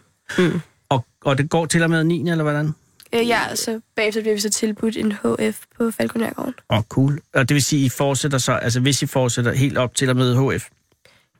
[0.89, 2.29] Og, og det går til og med 9.
[2.29, 2.75] eller hvordan?
[3.16, 6.53] Øh, ja, og så bagefter bliver vi så tilbudt en HF på Falconærgården.
[6.70, 7.20] Åh, oh, cool.
[7.34, 10.16] Og det vil sige, I fortsætter så, altså hvis I fortsætter helt op til og
[10.16, 10.66] med HF?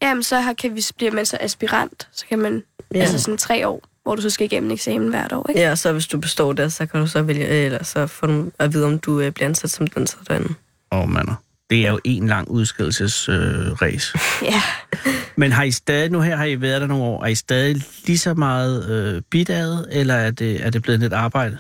[0.02, 2.08] Jamen, så har, kan vi, bliver man så aspirant.
[2.12, 2.64] Så kan man,
[2.94, 3.00] Ja.
[3.00, 5.62] altså sådan tre år, hvor du så skal igennem en eksamen hvert år, ikke?
[5.62, 8.28] Ja, og så hvis du består det, så kan du så vælge, eller så får
[8.28, 10.54] du at vide, om du øh, bliver ansat som danser derinde.
[10.92, 11.36] Åh, oh, mander.
[11.70, 14.14] Det er jo en lang udskillelsesræs.
[14.16, 14.20] Øh.
[14.42, 14.62] Ja.
[15.36, 17.82] Men har I stadig, nu her har I været der nogle år, er I stadig
[18.06, 21.58] lige så meget øh, bidaget, eller er det, er det blevet lidt arbejde?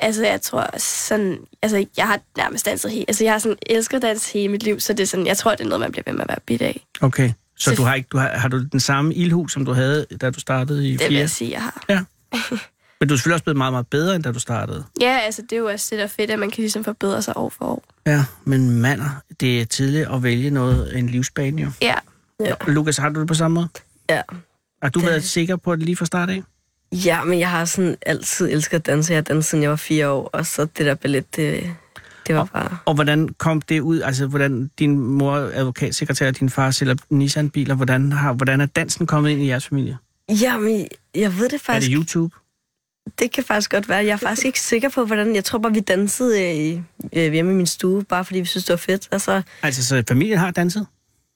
[0.00, 1.38] Altså, jeg tror sådan...
[1.62, 3.04] Altså, jeg har nærmest danset helt...
[3.08, 5.26] Altså, jeg har sådan elsket dans hele mit liv, så det er sådan...
[5.26, 6.84] Jeg tror, det er noget, man bliver ved med at være bit af.
[7.00, 7.32] Okay.
[7.56, 10.06] Så Så- du har, ikke, du har, har du den samme ildhus, som du havde,
[10.20, 11.18] da du startede i Det vil 4?
[11.20, 11.84] jeg sige, jeg har.
[13.00, 14.84] Men du er selvfølgelig også blevet meget, meget bedre, end da du startede.
[15.00, 17.22] Ja, altså, det er jo også det, der er fedt, at man kan ligesom forbedre
[17.22, 17.84] sig år for år.
[18.06, 21.70] Ja, men mander, det er tidligt at vælge noget, en livsbane jo.
[21.82, 21.94] Ja.
[22.40, 22.54] Ja.
[22.66, 23.68] Lukas, har du det på samme måde?
[24.10, 24.22] Ja.
[24.82, 26.42] Har du Det- været sikker på det lige fra start af?
[26.92, 29.12] Ja, men jeg har sådan altid elsket at danse.
[29.12, 31.70] Jeg har danset, siden jeg var fire år, og så det der ballet, det,
[32.26, 32.78] det var bare...
[32.84, 34.00] Og hvordan kom det ud?
[34.00, 37.74] Altså, hvordan din mor er advokatsekretær, og din far sælger Nissan-biler.
[37.74, 39.96] Hvordan, har, hvordan er dansen kommet ind i jeres familie?
[40.40, 41.90] Jamen, jeg ved det Er faktisk...
[41.90, 42.34] det YouTube?
[43.18, 43.98] Det kan faktisk godt være.
[43.98, 45.34] Jeg er faktisk ikke sikker på, hvordan...
[45.34, 46.82] Jeg tror bare, vi dansede øh, i-
[47.12, 49.08] øh, hjemme i min stue, bare fordi vi synes, det var fedt.
[49.12, 50.86] Altså, Altså, så familien har danset?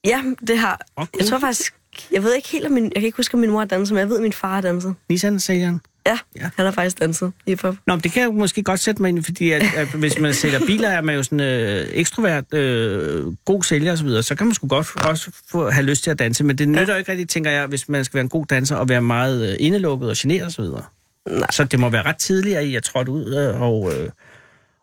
[0.05, 0.79] ja, det har...
[0.95, 1.73] Oh, Jeg tror faktisk...
[2.11, 2.83] Jeg ved ikke helt, om min...
[2.83, 4.53] Jeg kan ikke huske, om min mor har danset, men jeg ved, at min far
[4.53, 4.95] har danset.
[5.09, 5.81] Nissan-sælgeren?
[6.05, 6.17] Ja, Ja.
[6.41, 6.49] ja.
[6.55, 7.75] han har faktisk danset i pop.
[7.87, 10.33] Nå, men det kan jeg måske godt sætte mig ind fordi at, at hvis man
[10.33, 14.35] sælger biler, er man jo sådan øh, ekstrovert, øh, god sælger og så videre, så
[14.35, 16.97] kan man sgu godt også få, have lyst til at danse, men det nytter jo
[16.99, 19.55] ikke rigtig, tænker jeg, hvis man skal være en god danser og være meget øh,
[19.59, 20.83] indelukket og generet og så videre.
[21.29, 21.47] Nej.
[21.51, 24.09] Så det må være ret tidligt, at I er trådt ud øh, og, øh,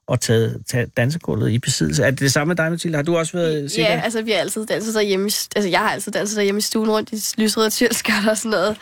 [0.06, 2.04] og taget, taget dansegulvet i besiddelse.
[2.04, 2.96] Er det det samme med dig, Mathilde?
[2.96, 3.90] Har du også været sikker?
[3.92, 5.24] Ja, altså, vi har altid danset derhjemme
[5.56, 8.76] Altså, jeg har altid danset derhjemme i stuen rundt i lysrøde tyrskørter og sådan noget.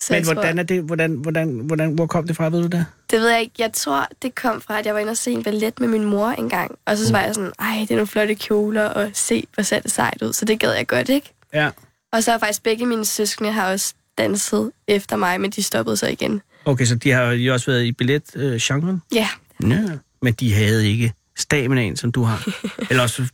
[0.00, 2.62] Så men jeg tror- hvordan er det, hvordan, hvordan, hvordan, hvor kom det fra, ved
[2.62, 2.86] du det?
[3.10, 3.52] Det ved jeg ikke.
[3.58, 6.04] Jeg tror, det kom fra, at jeg var inde og se en ballet med min
[6.04, 6.74] mor en gang.
[6.86, 9.80] Og så var jeg sådan, ej, det er nogle flotte kjoler, og se, hvor ser
[9.80, 10.32] det sejt ud.
[10.32, 11.34] Så det gad jeg godt, ikke?
[11.54, 11.70] Ja.
[12.12, 15.96] Og så har faktisk begge mine søskende har også danset efter mig, men de stoppede
[15.96, 16.40] så igen.
[16.64, 19.02] Okay, så de har jo også været i billet-genren?
[19.14, 19.28] Ja,
[19.62, 19.88] Ja,
[20.22, 22.48] men de havde ikke staminaen, som du har.
[22.90, 23.28] Eller også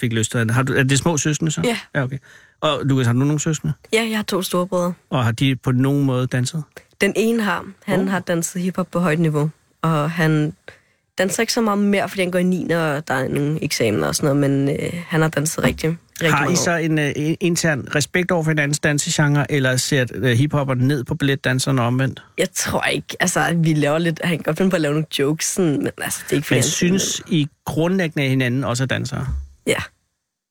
[0.00, 0.50] fik lyst til.
[0.50, 1.60] Har du, er det små søskende så?
[1.64, 1.78] Ja.
[1.94, 2.18] ja okay.
[2.60, 3.72] Og Lukas, har du nogle søskende?
[3.92, 4.94] Ja, jeg har to storebrødre.
[5.10, 6.64] Og har de på nogen måde danset?
[7.00, 7.66] Den ene har.
[7.84, 8.08] Han oh.
[8.08, 9.50] har danset hiphop på højt niveau.
[9.82, 10.52] Og han
[11.18, 12.62] danser ikke så meget mere, fordi han går i 9.
[12.70, 16.34] og der er nogle eksamener og sådan noget, men øh, han har danset rigtig, rigtig
[16.34, 20.86] Har I så en uh, intern respekt over for hinandens dansegenre, eller ser uh, hiphopperne
[20.86, 22.22] ned på billetdanserne omvendt?
[22.38, 25.06] Jeg tror ikke, altså vi laver lidt, han kan godt finde på at lave nogle
[25.18, 28.86] jokes, sådan, men altså det er ikke Men synes I grundlæggende af hinanden også er
[28.86, 29.26] dansere?
[29.66, 29.78] Ja,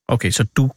[0.08, 0.70] Okay, så du,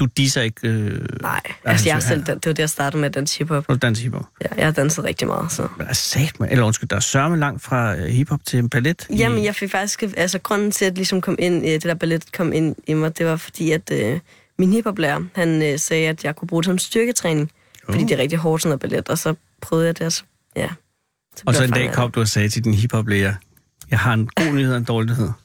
[0.00, 0.68] du disser ikke...
[0.68, 1.40] Øh, nej.
[1.64, 3.68] Altså jeg selv, det var det, jeg startede med at danse hiphop.
[3.68, 4.24] du danser hiphop?
[4.42, 5.62] Ja, jeg har danset rigtig meget, så...
[5.62, 8.68] Men der er sat med, eller undskyld, der er sørme langt fra uh, hiphop til
[8.68, 9.06] ballet.
[9.10, 10.02] i- Jamen, jeg fik faktisk...
[10.16, 13.18] Altså, grunden til, at ligesom kom ind, øh, det der ballet kom ind i mig,
[13.18, 14.20] det var fordi, at øh,
[14.58, 17.50] min hiphoplærer, han øh, sagde, at jeg kunne bruge det som styrketræning.
[17.88, 17.94] Oh.
[17.94, 19.08] Fordi det er rigtig hårdt, sådan noget ballet.
[19.08, 20.22] Og så prøvede jeg det, og så...
[20.56, 20.68] Ja.
[21.36, 23.34] Så Og så en dag kom du og sagde til din hiphop-lærer,
[23.90, 25.30] jeg har en god nyhed og en dårlig nyhed.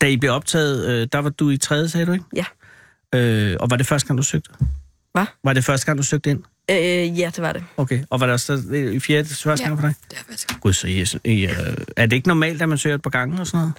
[0.00, 2.24] Da I blev optaget, øh, der var du i tredje, sagde du ikke?
[2.36, 2.44] Ja.
[3.14, 4.50] Øh, og var det første gang, du søgte?
[5.12, 5.26] Hvad?
[5.44, 6.42] Var det første gang, du søgte ind?
[6.68, 6.74] det.
[6.74, 7.64] Øh, ja, det var det.
[7.76, 8.04] Okay.
[8.10, 9.68] Og var det også øh, i fjerde første Ja.
[9.68, 9.94] gang for dig?
[10.10, 12.78] det er faktisk Gud, så I, er- I, øh, er det ikke normalt, at man
[12.78, 13.74] søger et par gange og sådan noget?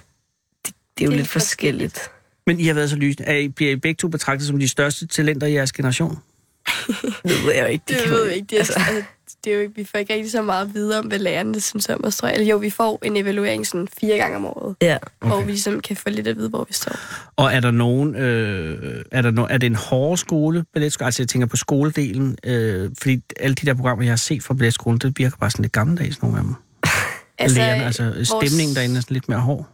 [0.66, 2.10] Det er jo Det er lidt forskelligt.
[2.46, 3.28] Men I har været så lysende.
[3.28, 6.18] Er I, bliver I begge to betragtet som de største talenter i jeres generation?
[7.24, 7.84] Det ved jeg jo ikke.
[7.88, 8.46] Det, kan ved vi ikke.
[8.46, 9.02] Det er, Altså, altså,
[9.46, 11.88] det er jo ikke, vi får ikke rigtig så meget videre om, hvad lærerne synes
[11.88, 12.34] om os, tror jeg.
[12.34, 14.96] Eller jo, vi får en evaluering sådan fire gange om året, ja.
[14.96, 15.28] okay.
[15.28, 16.96] hvor vi ligesom kan få lidt at vide, hvor vi står.
[17.36, 21.06] Og er der nogen, øh, er, der no, er det en hård skole, balletskole?
[21.06, 24.54] Altså jeg tænker på skoledelen, øh, fordi alle de der programmer, jeg har set fra
[24.54, 26.54] balletskolen, det virker bare sådan lidt gammeldags, nogle af dem.
[27.38, 29.66] Altså, Lærerne, altså vores- stemningen derinde er sådan lidt mere hård.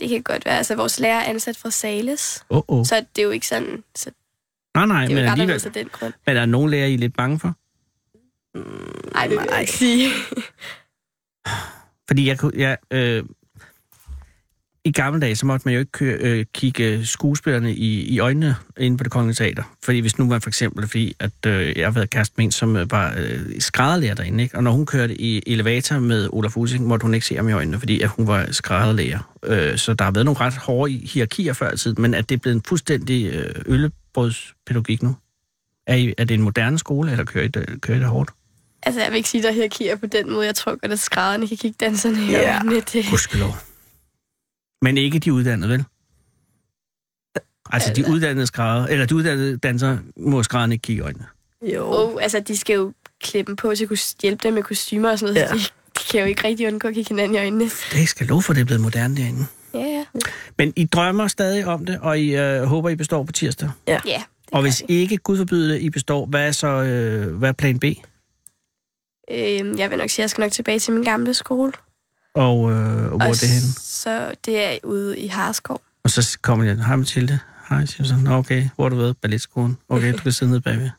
[0.00, 0.56] Det kan godt være.
[0.56, 2.84] Altså, vores lærer er ansat fra Sales, Åh, oh, oh.
[2.86, 3.82] så det er jo ikke sådan...
[3.96, 4.10] Så
[4.74, 5.74] Nej, nej, det er men alligevel.
[5.74, 6.12] den grund.
[6.26, 7.54] Men er der nogen lærer, I er lidt bange for?
[9.14, 10.10] Nej, det vil jeg ikke sige.
[12.08, 12.52] Fordi jeg kunne...
[12.56, 13.24] Jeg, øh,
[14.88, 18.56] i gamle dage, så måtte man jo ikke køre, øh, kigge skuespillerne i, i øjnene
[18.78, 19.62] inde på det kongelige teater.
[19.84, 22.50] Fordi hvis nu var for eksempel, fordi at, øh, jeg har været kæreste med en,
[22.50, 24.56] som øh, var øh, skrædderlærer derinde, ikke?
[24.56, 27.52] og når hun kørte i elevator med Olaf Using, måtte hun ikke se ham i
[27.52, 29.34] øjnene, fordi at hun var skrædderlærer.
[29.44, 32.34] Øh, så der har været nogle ret hårde hierarkier før i tiden, men at det
[32.34, 35.16] er blevet en fuldstændig øh, øllebrødspædagogik nu.
[35.86, 38.30] Er, I, er det en moderne skole, eller kører I det, kører I det hårdt?
[38.88, 40.46] Altså, jeg vil ikke sige, der er hierarkier på den måde.
[40.46, 42.56] Jeg tror godt, at skrædderne kan kigge danserne i Ja.
[42.56, 42.80] øjnene.
[42.80, 43.56] Det, Gudskelov.
[44.82, 45.84] Men ikke de uddannede, vel?
[47.70, 51.26] Altså, de uddannede skrædder, eller de uddannede dansere, må skrædderne ikke kigge i øjnene.
[51.74, 51.84] Jo.
[51.86, 55.10] oh, altså, de skal jo klippe dem på til at kunne hjælpe dem med kostymer
[55.10, 55.46] og sådan noget.
[55.48, 55.54] Ja.
[55.54, 55.60] Ja.
[55.60, 57.64] Så de, de kan jo ikke rigtig undgå at kigge hinanden i øjnene.
[57.92, 59.46] Det skal lov for, det er blevet moderne derinde.
[59.74, 60.04] Ja, ja.
[60.58, 63.70] Men I drømmer stadig om det, og I øh, håber, I består på tirsdag.
[63.88, 64.22] Ja,
[64.52, 67.78] Og hvis ikke, Gud forbyde det, I består, hvad er så øh, hvad er plan
[67.78, 67.84] B?
[69.30, 71.72] Øhm, jeg vil nok sige, at jeg skal nok tilbage til min gamle skole.
[72.34, 73.72] Og, øh, og hvor er det henne?
[73.80, 75.80] Så det er ude i Harskov.
[76.04, 79.16] Og så kommer jeg, hej Mathilde, hej Simpson, Nå, okay, hvor har du været?
[79.16, 79.78] Balletskolen.
[79.88, 80.90] Okay, du kan sidde nede bagved.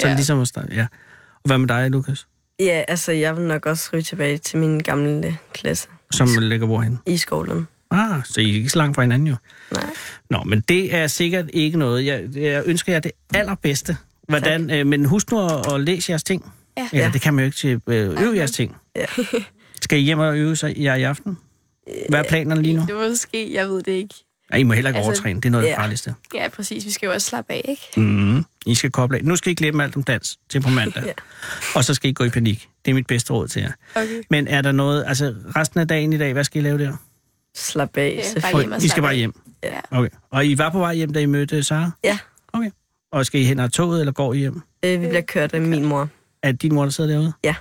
[0.00, 0.14] Så ja.
[0.14, 0.86] Ligesom at starte, ja.
[1.34, 2.26] Og hvad med dig, Lukas?
[2.60, 6.98] Ja, altså, jeg vil nok også ryge tilbage til min gamle klasse Som ligger hvorhen?
[7.06, 7.68] i skolen.
[7.90, 9.36] Ah, så I er ikke så langt fra hinanden jo.
[9.72, 9.90] Nej.
[10.30, 12.06] Nå, men det er sikkert ikke noget.
[12.06, 13.96] Jeg, jeg ønsker jer det allerbedste.
[14.28, 16.52] Hvordan, øh, men husk nu at, at læse jeres ting.
[16.76, 16.88] Ja.
[16.92, 18.76] Eller det kan man jo ikke til øh, øve jeres ting.
[18.96, 19.06] Ja.
[19.82, 21.38] Skal I hjem og øve sig jer i aften?
[22.08, 22.84] Hvad er planerne lige nu?
[22.88, 24.14] Det måske, jeg ved det ikke.
[24.50, 25.40] Nej, I må heller ikke Altså, overtræne.
[25.40, 25.82] Det er noget af det ja.
[25.82, 26.14] farligste.
[26.34, 26.86] Ja, præcis.
[26.86, 28.00] Vi skal jo også slappe af, ikke?
[28.00, 29.24] Mm, I skal koble af.
[29.24, 31.02] Nu skal I glemme alt om dans til på mandag.
[31.06, 31.12] Ja.
[31.74, 32.68] Og så skal I gå i panik.
[32.84, 33.72] Det er mit bedste råd til jer.
[33.94, 34.22] Okay.
[34.30, 36.92] Men er der noget, altså resten af dagen i dag, hvad skal I lave der?
[37.56, 38.52] Slap af, Ja, selvfølgelig.
[38.52, 39.40] bare hjem og I skal bare hjem?
[39.62, 39.80] Ja.
[39.90, 40.08] Okay.
[40.30, 41.90] Og I var på vej hjem, da I mødte Sara?
[42.04, 42.18] Ja.
[42.52, 42.70] Okay.
[43.12, 44.60] Og skal I hen ad toget, eller går I hjem?
[44.84, 46.08] Øh, vi bliver kørt af min mor.
[46.44, 47.32] Det din mor, der sidder derude?
[47.44, 47.54] Ja.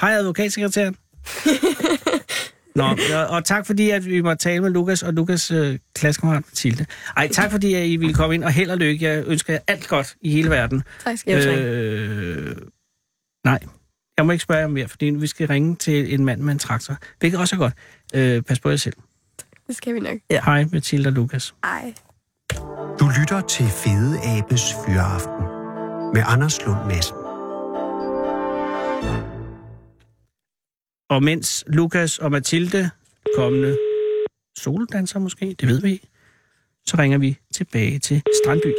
[0.00, 0.96] Hej, advokatsekretæren.
[2.76, 6.44] Nå, og, og tak fordi, at vi måtte tale med Lukas og Lukas øh, klassekammerat
[6.46, 6.86] Mathilde.
[7.16, 9.06] Ej, tak fordi, at I ville komme ind, og held og lykke.
[9.06, 10.82] Jeg ønsker jer alt godt i hele verden.
[11.04, 11.58] Tak skal have.
[11.58, 12.56] Øh,
[13.44, 13.58] nej,
[14.16, 16.58] jeg må ikke spørge jer mere, fordi vi skal ringe til en mand med en
[16.58, 16.96] traktor.
[17.20, 17.74] Hvilket også er godt.
[18.14, 18.94] Øh, pas på jer selv.
[19.66, 20.18] Det skal vi nok.
[20.30, 20.40] Ja.
[20.44, 21.54] Hej, Mathilde og Lukas.
[21.64, 21.94] Ej.
[23.00, 25.44] Du lytter til Fede Abes Fyraften
[26.14, 27.21] med Anders Lund Madsen.
[31.12, 32.90] Og mens Lukas og Mathilde,
[33.36, 33.78] kommende
[34.58, 36.06] soldanser måske, det ved vi ikke,
[36.86, 38.72] så ringer vi tilbage til Strandby.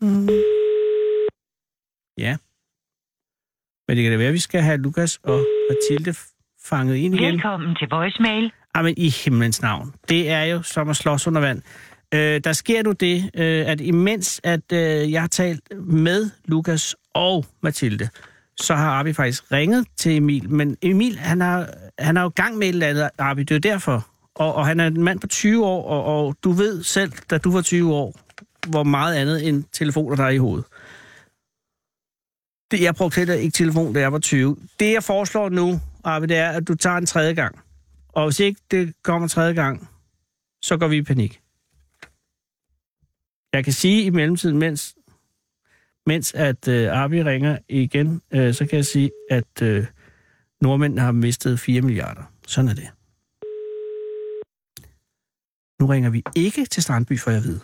[0.00, 0.28] Mm.
[2.18, 2.36] Ja.
[3.88, 6.14] Men det kan da være, at vi skal have Lukas og Mathilde
[6.64, 7.32] fanget ind igen.
[7.32, 8.52] Velkommen til voicemail.
[8.76, 9.94] Jamen, i himlens navn.
[10.08, 11.62] Det er jo som at slås under vand.
[12.14, 16.96] Øh, der sker nu det, øh, at imens at øh, jeg har talt med Lukas
[17.14, 18.08] og Mathilde,
[18.56, 20.50] så har Arbi faktisk ringet til Emil.
[20.50, 23.70] Men Emil, han har, han har jo gang med et eller andet, Arbi, det er
[23.70, 24.08] jo derfor.
[24.34, 27.38] Og, og han er en mand på 20 år, og, og du ved selv, da
[27.38, 28.20] du var 20 år,
[28.68, 30.64] hvor meget andet end telefoner, der er i hovedet.
[32.70, 34.56] Det, jeg brugte heller ikke telefon, da jeg var 20.
[34.80, 37.58] Det, jeg foreslår nu, Arbi, det er, at du tager en tredje gang.
[38.08, 39.88] Og hvis ikke det kommer tredje gang,
[40.62, 41.40] så går vi i panik.
[43.52, 44.94] Jeg kan sige i mellemtiden, mens,
[46.06, 49.86] mens at øh, Arbi ringer igen, øh, så kan jeg sige, at øh,
[50.60, 52.22] nordmændene har mistet 4 milliarder.
[52.46, 52.88] Sådan er det.
[55.80, 57.60] Nu ringer vi ikke til Strandby, for jeg ved.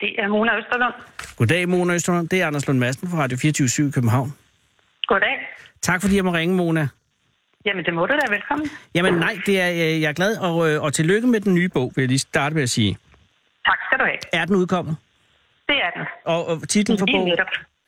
[0.00, 0.94] Det er Mona Østerlund.
[1.36, 2.28] Goddag, Mona Østerlund.
[2.28, 4.32] Det er Anders Lund Madsen fra Radio 24 i København.
[5.06, 5.36] Goddag.
[5.82, 6.88] Tak fordi jeg må ringe, Mona.
[7.66, 8.32] Jamen, det må du da.
[8.34, 8.68] Velkommen.
[8.94, 11.68] Jamen nej, det er, øh, jeg er glad, og, øh, og tillykke med den nye
[11.68, 12.98] bog, vil jeg lige starte med at sige.
[13.66, 14.18] Tak skal du have.
[14.32, 14.96] Er den udkommet?
[15.70, 16.04] Det er den.
[16.24, 17.38] Og, og titlen for Lige bogen?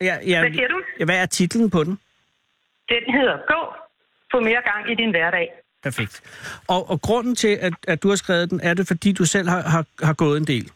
[0.01, 0.79] Ja, ja, Hvad siger du?
[0.99, 1.99] Ja, hvad er titlen på den?
[2.89, 3.61] Den hedder Gå.
[4.31, 5.47] Få mere gang i din hverdag.
[5.83, 6.15] Perfekt.
[6.67, 9.47] Og, og grunden til, at, at du har skrevet den, er det, fordi du selv
[9.49, 10.71] har, har, har gået en del?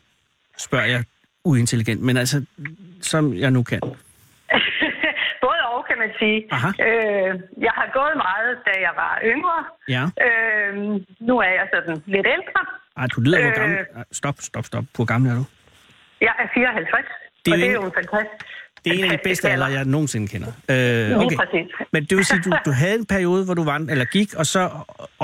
[0.58, 1.04] Spørger jeg
[1.46, 2.46] uintelligent, men altså,
[3.02, 3.80] som jeg nu kan.
[5.46, 6.48] Både og, kan man sige.
[6.52, 6.68] Aha.
[6.68, 9.60] Øh, jeg har gået meget, da jeg var yngre.
[9.96, 10.04] Ja.
[10.28, 10.76] Øh,
[11.20, 12.62] nu er jeg sådan lidt ældre.
[12.98, 13.56] Ej, du lyder, hvor Øh.
[13.56, 13.78] gammel...
[13.96, 14.84] Ej, Stop, stop, stop.
[14.96, 15.46] Hvor gammel er du?
[16.22, 17.06] Jeg er 54.
[17.46, 18.46] Det er og det er jo en fantastisk.
[18.84, 20.52] Det er en af de bedste alder, jeg nogensinde kender.
[20.74, 21.64] Øh, okay.
[21.94, 24.46] Men det vil sige, du, du havde en periode, hvor du var, eller gik, og
[24.46, 24.62] så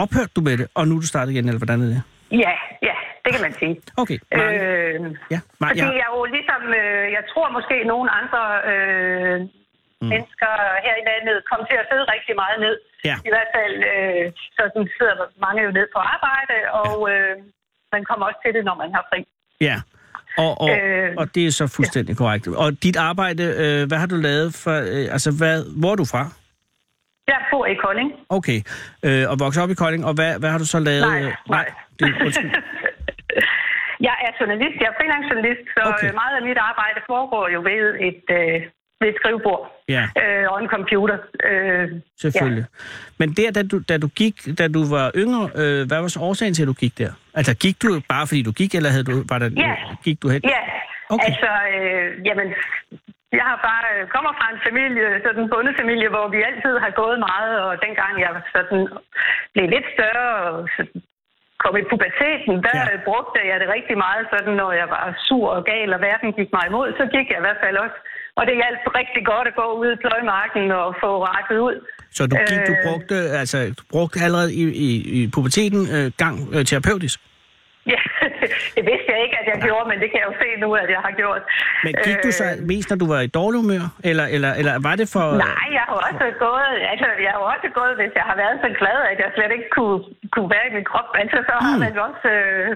[0.04, 2.02] ophørte du med det, og nu er du startet igen, eller hvordan er det?
[2.46, 2.54] Ja,
[2.89, 3.74] ja, det kan man sige.
[4.02, 4.60] Okay, mange.
[4.62, 5.00] Øh,
[5.34, 6.02] Ja, Mar- Fordi ja.
[6.04, 8.41] jeg jo ligesom, øh, jeg tror måske nogle andre
[8.72, 10.08] øh, mm.
[10.14, 10.52] mennesker
[10.86, 12.76] her i landet kom til at sidde rigtig meget ned.
[13.10, 13.16] Ja.
[13.28, 14.24] I hvert fald, øh,
[14.58, 15.16] sådan sidder
[15.46, 17.34] mange jo ned på arbejde, og øh,
[17.96, 19.20] man kommer også til det, når man har fri.
[19.70, 19.78] Ja,
[20.38, 22.47] og, og, Øh, og det er så fuldstændig korrekt.
[22.47, 24.71] Og dit arbejde, øh, hvad har du lavet for...
[24.71, 26.23] Øh, altså, hvad, hvor er du fra?
[27.27, 28.11] Jeg bor i Kolding.
[28.29, 28.59] Okay.
[29.05, 31.01] Øh, og vokset op i Kolding, og hvad, hvad har du så lavet?
[31.01, 31.71] Nej, nej.
[31.99, 32.51] Det, undskyld.
[34.07, 35.93] jeg er journalist, jeg er freelance journalist, så Okay.
[35.93, 36.11] okay.
[36.21, 38.61] meget af mit arbejde foregår jo ved et, øh,
[39.01, 40.03] ved et skrivebord Ja.
[40.23, 41.17] øh, og en computer.
[41.49, 41.89] Øh,
[42.21, 42.65] Selvfølgelig.
[42.69, 42.84] Ja.
[43.17, 46.19] Men der, da du, da du gik, da du var yngre, øh, hvad var så
[46.19, 47.11] årsagen til, at du gik der?
[47.39, 49.73] Altså, gik du bare fordi du gik, eller havde du, var der, Ja.
[50.05, 50.41] gik du hen?
[50.55, 50.61] Ja,
[51.13, 51.25] Okay.
[51.29, 52.47] altså, øh, jamen,
[53.39, 56.91] jeg har bare øh, kommer fra en familie, sådan en bondefamilie, hvor vi altid har
[57.01, 58.81] gået meget, og dengang jeg sådan
[59.53, 60.55] blev lidt større og
[61.63, 62.97] kom i puberteten, der ja.
[63.07, 66.49] brugte jeg det rigtig meget, sådan når jeg var sur og gal, og verden gik
[66.57, 67.97] mig imod, så gik jeg i hvert fald også.
[68.38, 71.75] Og det hjalp rigtig godt at gå ud i pløjmarken og få rettet ud.
[72.18, 72.84] Så du gik, du Øh.
[72.88, 74.89] brugte, altså, du brugte allerede i, i,
[75.24, 77.20] i puberteten øh, gang øh, terapeutisk?
[77.93, 78.01] Ja,
[78.78, 80.89] det vidste jeg ikke, at jeg gjorde, men det kan jeg jo se nu, at
[80.95, 81.41] jeg har gjort.
[81.86, 83.86] Men gik du så Øh, mest, når du var i dårlig humør?
[84.09, 85.26] Eller, eller, eller var det for...
[85.47, 88.70] Nej, jeg har også gået, altså, jeg har også gået, hvis jeg har været så
[88.82, 89.99] glad, at jeg slet ikke kunne,
[90.34, 91.09] kunne være i min krop.
[91.22, 91.80] Altså, så har Mm.
[91.86, 92.68] man også, øh,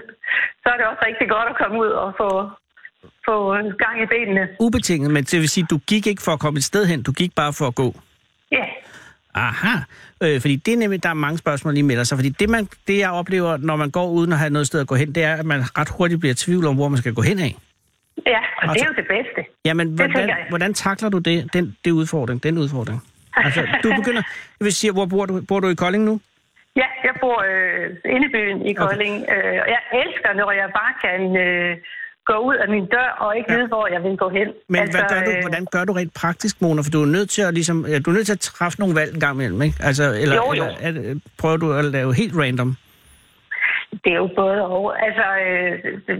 [0.62, 2.30] så er det også rigtig godt at komme ud og få,
[3.28, 3.34] få
[3.84, 4.42] gang i benene.
[4.64, 7.12] Ubetinget, men det vil sige, du gik ikke for at komme et sted hen, du
[7.20, 7.88] gik bare for at gå.
[8.58, 8.64] Ja,
[9.38, 9.74] Aha.
[10.22, 12.18] Øh, fordi det er nemlig, der er mange spørgsmål, lige melder sig.
[12.18, 14.86] Fordi det, man, det, jeg oplever, når man går uden at have noget sted at
[14.86, 17.14] gå hen, det er, at man ret hurtigt bliver i tvivl om, hvor man skal
[17.14, 17.56] gå hen af.
[18.26, 19.40] ja, og det er jo det bedste.
[19.64, 23.02] Jamen, hvordan, hvordan takler du det, den, det udfordring, den udfordring?
[23.36, 24.22] Altså, du begynder...
[24.60, 25.40] Jeg vil sige, hvor bor du?
[25.48, 26.20] Bor du i Kolding nu?
[26.76, 29.36] Ja, jeg bor øh, inde i byen i Kolding, okay.
[29.36, 31.76] øh, og jeg elsker, når jeg bare kan øh,
[32.30, 33.56] gå ud af min dør og ikke Ja.
[33.56, 34.48] vide, hvor jeg vil gå hen.
[34.72, 36.80] Men altså, hvad gør du, øh, hvordan gør du rent praktisk, Mona?
[36.84, 38.94] For du er nødt til at, ligesom, ja, du er nødt til at træffe nogle
[39.00, 39.76] valg en gang imellem, ikke?
[39.88, 40.64] Altså, eller, Jo, jo.
[40.86, 42.70] eller er prøver du at lave helt random?
[44.04, 44.82] Det er jo både og.
[45.06, 45.72] Altså, øh,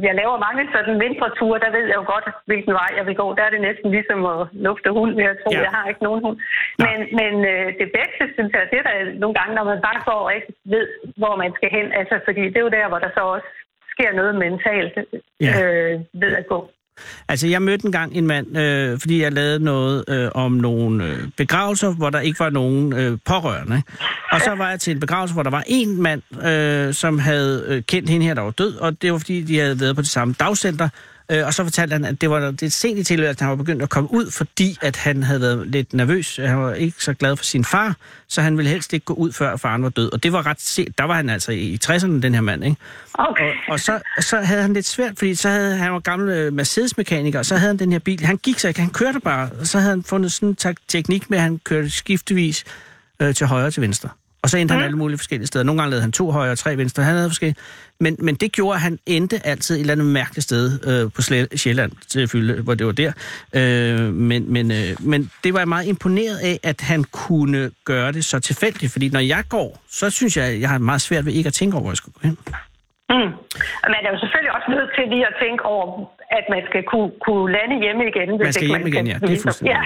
[0.07, 3.17] jeg laver mange sådan mindre ture, der ved jeg jo godt, hvilken vej jeg vil
[3.23, 3.27] gå.
[3.39, 5.51] Der er det næsten ligesom at lufte hund, vil jeg tro.
[5.53, 5.61] Ja.
[5.67, 6.37] Jeg har ikke nogen hund.
[6.79, 6.83] Nå.
[6.87, 10.01] Men, men øh, det bedste, synes jeg, det er der nogle gange, når man bare
[10.11, 10.87] går og ikke ved,
[11.21, 11.87] hvor man skal hen.
[12.01, 13.49] Altså, fordi det er jo der, hvor der så også
[13.99, 14.95] sker noget mentalt
[15.41, 15.63] Ja.
[15.65, 16.71] øh, ved at gå.
[17.29, 21.17] Altså, jeg mødte engang en mand, øh, fordi jeg lavede noget øh, om nogle øh,
[21.37, 23.83] begravelser, hvor der ikke var nogen øh, pårørende.
[24.33, 27.65] Og så var jeg til en begravelse, hvor der var en mand, øh, som havde
[27.69, 30.03] øh, kendt hende her, der var død, og det var fordi, de havde været på
[30.03, 30.89] det samme dagcenter.
[31.31, 33.65] Øh, og så fortalte han, at det var det sent i tilværelsen, at han var
[33.65, 36.37] begyndt at komme ud, fordi at han havde været lidt nervøs.
[36.37, 37.97] Han var ikke så glad for sin far,
[38.29, 40.13] så han ville helst ikke gå ud, før faren var død.
[40.13, 40.99] Og det var ret sent.
[40.99, 42.77] Der var han altså i 60'erne, den her mand, ikke?
[43.15, 43.53] Okay.
[43.53, 46.53] Og, og så, så havde han lidt svært, fordi så havde han var gammel øh,
[46.53, 48.21] Mercedes-mekaniker, og så havde han den her bil.
[48.21, 49.51] Han gik så ikke, han kørte bare.
[49.61, 52.65] Og så havde han fundet sådan en teknik med, at han kørte skiftevis
[53.21, 54.09] øh, til højre og til venstre.
[54.43, 55.65] Og så endte han alle mulige forskellige steder.
[55.65, 57.03] Nogle gange lavede han to højre og tre venstre.
[57.03, 57.57] Han havde forskellige.
[58.01, 61.23] Men, men det gjorde, at han endte altid et eller andet mærkeligt sted øh, på
[61.23, 63.13] Sle- Sjælland, selvfølgelig, hvor det var der.
[63.53, 68.13] Øh, men, men, øh, men det var jeg meget imponeret af, at han kunne gøre
[68.13, 68.93] det så tilfældigt.
[68.93, 71.55] Fordi når jeg går, så synes jeg, at jeg har meget svært ved ikke at
[71.55, 72.39] tænke over, hvor jeg skal gå hen.
[73.11, 73.31] Mm.
[73.85, 75.87] Og man er jo selvfølgelig også nødt til lige at tænke over,
[76.39, 78.29] at man skal kunne, kunne lande hjemme igen.
[78.37, 79.15] hvis Man skal hjem igen, ja.
[79.15, 79.81] Det er fuldstændig Ja.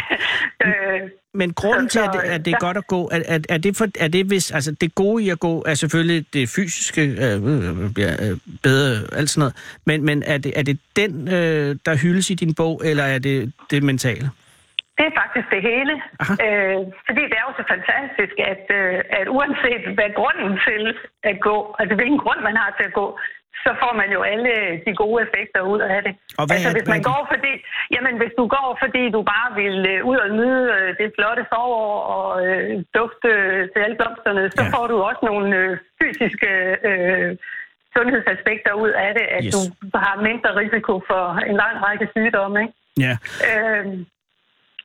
[0.67, 1.01] øh,
[1.35, 2.67] Men grunden Så- til, at at det er ja.
[2.67, 5.29] godt at gå, er, er, er, det, for, er det hvis, altså det gode i
[5.31, 9.55] at gå, er selvfølgelig det fysiske, øh, øh, bliver øh, bedre, alt sådan noget,
[9.87, 13.19] men, men er, det, er det den, øh, der hyldes i din bog, eller er
[13.19, 14.31] det det mentale?
[14.99, 15.95] Det er faktisk det hele.
[16.23, 16.35] Aha.
[16.47, 20.83] Øh, fordi det er jo så fantastisk, at, øh, at uanset hvad grunden til
[21.31, 23.07] at gå, altså hvilken grund man har til at gå,
[23.65, 24.53] så får man jo alle
[24.87, 26.13] de gode effekter ud af det.
[26.39, 27.53] Og hvad altså er- hvis man går fordi,
[27.95, 31.43] jamen hvis du går fordi du bare vil øh, ud og nyde øh, det flotte
[31.55, 34.71] forår og øh, dufte øh, til alle blomsterne, så Ja.
[34.77, 35.71] får du også nogle øh,
[36.01, 36.51] fysiske
[36.91, 37.31] øh,
[37.97, 39.53] sundhedsaspekter ud af det, at yes.
[39.55, 39.59] du
[40.07, 42.59] har mindre risiko for en lang række sygdomme.
[42.65, 42.75] Ikke?
[43.07, 43.15] Ja,
[43.51, 43.87] Øh,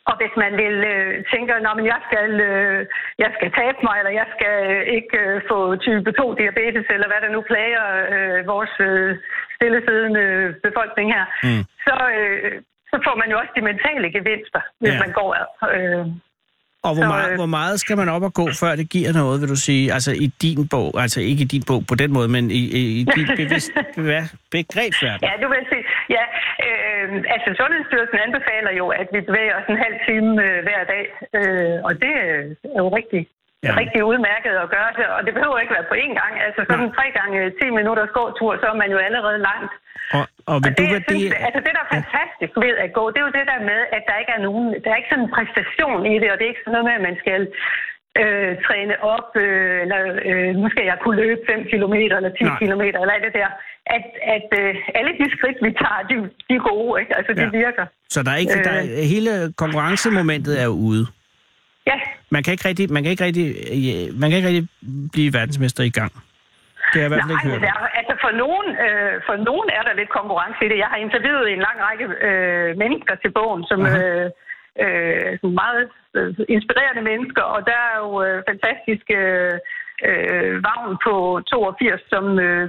[0.09, 1.61] og hvis man vil øh, tænke, at
[1.93, 2.79] jeg skal, øh,
[3.23, 7.07] jeg skal tabe mig, eller jeg skal øh, ikke øh, få type 2 diabetes, eller
[7.09, 9.11] hvad der nu plager øh, vores øh,
[9.55, 10.25] stillesiddende
[10.65, 11.63] befolkning her, Mm.
[11.87, 12.51] så, øh,
[12.91, 14.99] så får man jo også de mentale gevinster, hvis ja.
[15.03, 15.29] man går
[15.77, 16.05] øh,
[16.89, 19.35] og hvor meget, øh, hvor meget skal man op og gå, før det giver noget,
[19.41, 19.83] vil du sige?
[19.95, 22.83] Altså i din bog, altså ikke i din bog på den måde, men i, i,
[22.99, 23.71] i dit bevidst,
[24.55, 25.23] begrebsverden.
[25.27, 25.83] Ja, du vil sige,
[26.15, 26.23] ja,
[26.67, 31.05] øh, altså Sundhedsstyrelsen anbefaler jo, at vi bevæger os en halv time øh, hver dag,
[31.39, 32.13] øh, og det
[32.75, 33.21] er jo rigtig,
[33.65, 33.71] Ja.
[33.81, 36.33] rigtig udmærket at gøre det, og det behøver ikke være på én gang.
[36.47, 39.73] Altså sådan tre gange 10 minutters gåtur, så er man jo allerede langt.
[40.17, 41.09] Og, og vil Og du det, vurdere...
[41.09, 43.79] synes, altså det, der er fantastisk ved at gå, det er jo det der med,
[43.95, 46.43] at der ikke er nogen, der er ikke sådan en præstation i det, og det
[46.45, 47.41] er ikke sådan noget med, at man skal
[48.21, 49.99] øh, træne op, øh, eller
[50.29, 52.57] øh, nu skal jeg kunne løbe 5 km eller 10 Nej.
[52.61, 53.49] km, eller alt det der.
[53.97, 54.05] At,
[54.35, 56.15] at øh, alle de skridt, vi tager, de,
[56.47, 57.11] de er gode, ikke?
[57.19, 57.49] Altså, de Ja.
[57.63, 57.85] virker.
[58.13, 58.85] Så der er ikke, der er,
[59.15, 59.31] hele
[59.63, 61.03] konkurrencemomentet er ude.
[61.89, 61.97] Ja,
[62.35, 64.67] man kan ikke rigtig, man kan ikke rigtig, øh, man kan ikke rigtig
[65.15, 66.13] blive verdensmester i gang.
[66.91, 67.61] Det jeg i hvert fald Nej, ikke hørt.
[67.67, 70.77] der, altså for nogen, øh, for nogen er der lidt konkurrence i det.
[70.83, 74.27] Jeg har interviewet en lang række øh, mennesker til bogen, som øh,
[74.83, 75.83] øh, som meget
[76.17, 79.17] øh, inspirerende mennesker, og der er jo øh, fantastiske
[80.07, 81.13] øh, vagn på
[81.49, 82.65] 82, som øh,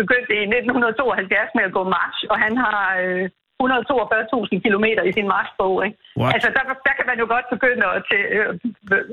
[0.00, 3.26] begyndte i 1972 med at gå march, og han har øh,
[3.60, 5.74] 142.000 kilometer i sin marchbog.
[5.86, 5.96] Ikke?
[6.20, 6.32] What?
[6.34, 8.46] Altså der, der kan man jo godt begynde at til, øh,
[8.94, 9.04] øh,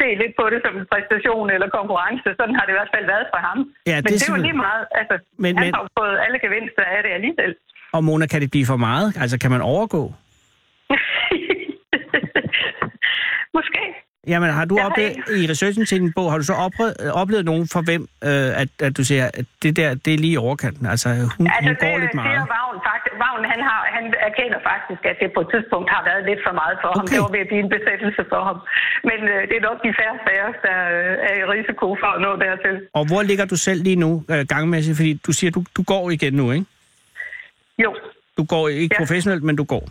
[0.00, 2.28] se lidt på det som en præstation eller konkurrence.
[2.38, 3.58] Sådan har det i hvert fald været for ham.
[3.90, 4.84] Ja, det er men det er jo selvfølgelig- lige meget.
[5.00, 7.52] Altså, Men- han men- har jo fået alle gevinster af det alligevel.
[7.96, 9.08] Og Mona, kan det blive for meget?
[9.22, 10.02] Altså, kan man overgå?
[13.56, 13.82] Måske.
[14.26, 16.94] Jamen, har du Jeg har oplevet, i researchen til din bog, har du så oplevet,
[17.22, 20.32] oplevet nogen for hvem, øh, at, at du siger, at det der, det er lige
[20.32, 20.86] i overkanten?
[20.86, 21.08] Altså,
[21.38, 22.28] hun, Altså, hun går det lidt meget.
[22.30, 22.93] siger Vagn faktisk.
[23.24, 26.54] Vagn, han, har, han erkender faktisk, at det på et tidspunkt har været lidt for
[26.60, 27.04] meget for ham.
[27.04, 27.12] Okay.
[27.14, 28.58] Det var ved at blive en besættelse for ham.
[29.08, 32.10] Men øh, det er nok de færreste af os, der øh, er i risiko for
[32.16, 32.74] at nå dertil.
[32.98, 34.96] Og hvor ligger du selv lige nu, øh, gangmæssigt?
[35.00, 36.66] Fordi du siger, du, du går igen nu, ikke?
[37.84, 37.90] Jo,
[38.38, 38.98] Du går ikke Ja.
[39.02, 39.84] professionelt, men du går.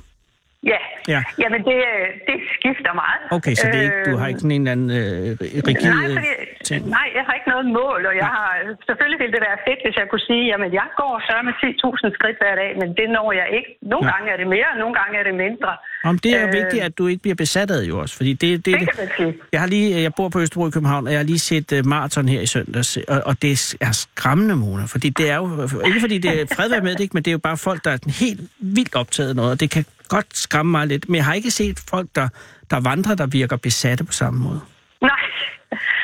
[0.71, 0.79] Ja.
[1.13, 1.21] Ja.
[1.43, 3.21] Jamen, det, øh, det skifter meget.
[3.37, 5.27] Okay, så det er ikke, du har ikke sådan en eller anden øh,
[5.69, 6.31] rigid Nej, øh, fordi,
[6.69, 6.81] ting?
[6.97, 8.49] nej, jeg har ikke noget mål, og jeg har,
[8.87, 12.17] selvfølgelig ville det være fedt, hvis jeg kunne sige, jamen jeg går så med 10.000
[12.17, 13.69] skridt hver dag, men det når jeg ikke.
[13.91, 14.11] Nogle Nej.
[14.11, 15.71] gange er det mere, og nogle gange er det mindre.
[16.03, 18.33] Om det er Øh, vigtigt, at du ikke bliver besat af det jo også, fordi
[18.33, 19.33] det, det, Det sige.
[19.51, 21.85] Jeg har lige, jeg bor på Østerbro i København, og jeg har lige set uh,
[21.85, 25.45] maraton her i søndags, og, og det er skræmmende, Mona, fordi det er jo,
[25.85, 27.91] ikke fordi det er fred med det, ikke, men det er jo bare folk, der
[27.91, 31.25] er helt vildt optaget af noget, og det kan godt skræmme mig lidt, men jeg
[31.25, 32.27] har ikke set folk, der,
[32.71, 34.61] der vandrer, der virker besatte på samme måde.
[35.01, 35.21] Nej.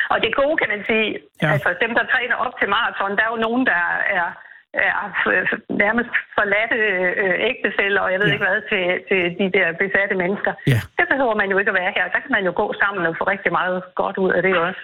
[0.10, 1.08] Og det gode, kan man sige,
[1.42, 1.52] Ja.
[1.54, 3.80] altså dem, der træner op til maraton, der er jo nogen, der
[4.20, 4.28] er,
[5.84, 6.78] nærmest forladte
[7.24, 8.34] øh, ægtefælder, og jeg ved Ja.
[8.34, 10.54] ikke hvad, til, til de der besatte mennesker.
[10.74, 10.80] Ja.
[11.00, 12.04] Det behøver man jo ikke at være her.
[12.16, 14.82] Der kan man jo gå sammen og få rigtig meget godt ud af det også.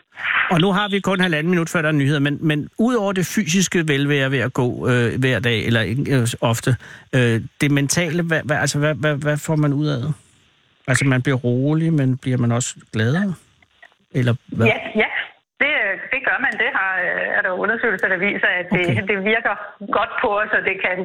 [0.51, 3.13] Og nu har vi kun halvanden minut før der er nyheder, men, men ud over
[3.13, 5.81] det fysiske velvære ved at gå øh, hver dag, eller
[6.15, 6.75] øh, ofte,
[7.15, 10.13] øh, det mentale, hvad, hvad, altså, hvad, hvad, hvad får man ud af det?
[10.87, 13.33] Altså man bliver rolig, men bliver man også gladere?
[14.11, 14.67] Eller hvad?
[14.67, 15.05] Ja, ja.
[15.61, 15.73] Det,
[16.13, 16.53] det gør man.
[16.63, 19.07] Det har, øh, er der undersøgelser, der viser, at det, Okay.
[19.09, 19.55] det virker
[19.97, 20.97] godt på os, og det kan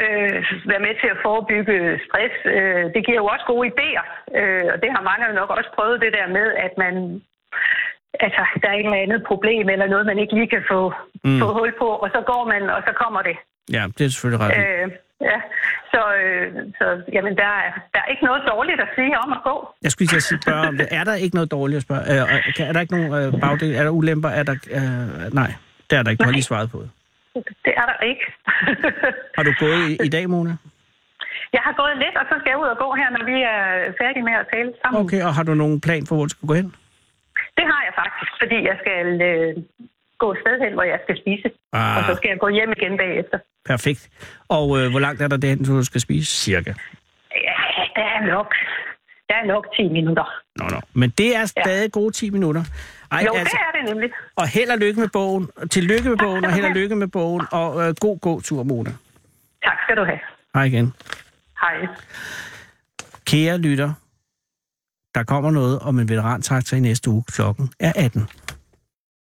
[0.00, 0.36] øh,
[0.70, 2.34] være med til at forebygge stress.
[2.56, 4.06] Øh, det giver jo også gode idéer,
[4.38, 6.94] øh, og det har mange jo nok også prøvet det der med, at man
[8.24, 10.80] altså, der er et eller andet problem, eller noget, man ikke lige kan få,
[11.24, 11.38] mm.
[11.40, 13.36] få hul på, og så går man, og så kommer det.
[13.76, 14.52] Ja, det er selvfølgelig ret.
[14.58, 14.88] Øh,
[15.20, 15.38] ja,
[15.92, 16.46] så, øh,
[16.78, 19.56] så jamen, der, er, der er ikke noget dårligt at sige om at gå.
[19.82, 20.86] Jeg skulle lige sige- spørge om det.
[20.90, 22.02] Er der ikke noget dårligt at spørge?
[22.12, 23.74] Øh, er der ikke nogen øh, bagdel?
[23.74, 24.28] Er der ulemper?
[24.28, 25.50] Er der, øh, nej,
[25.90, 26.22] det er der ikke.
[26.22, 26.90] Du har lige svaret på det.
[27.64, 28.24] Det er der ikke.
[29.38, 30.56] Har du gået i, i dag, Mona?
[31.52, 33.60] Jeg har gået lidt, og så skal jeg ud og gå her, når vi er
[34.02, 34.98] færdige med at tale sammen.
[35.04, 36.68] Okay, og har du nogen plan for, hvor du skal gå hen?
[37.58, 39.50] Det har jeg faktisk, fordi jeg skal øh,
[40.22, 41.48] gå et sted hen, hvor jeg skal spise.
[41.72, 41.96] Ah.
[41.98, 43.38] Og så skal jeg gå hjem igen bagefter.
[43.64, 44.08] Perfekt.
[44.48, 46.36] Og øh, hvor langt er der derhen, du skal spise?
[46.36, 46.72] Cirka.
[47.34, 47.54] Ja,
[47.94, 48.54] der er nok.
[49.28, 50.24] Der er nok 10 minutter.
[50.56, 50.80] Nå, nå.
[50.92, 52.64] Men det er stadig gode 10 minutter.
[53.10, 53.56] Ej, jo, altså...
[53.56, 54.10] det er det nemlig.
[54.36, 55.48] Og held og lykke med bogen.
[55.70, 57.46] Tillykke med bogen, og held og lykke med bogen.
[57.52, 58.90] Og øh, god gåtur, Mona.
[59.64, 60.18] Tak skal du have.
[60.54, 60.94] Hej igen.
[61.60, 61.86] Hej.
[63.26, 63.92] Kære lytter,
[65.14, 67.24] der kommer noget om en veterantraktor i næste uge.
[67.32, 68.28] Klokken er 18.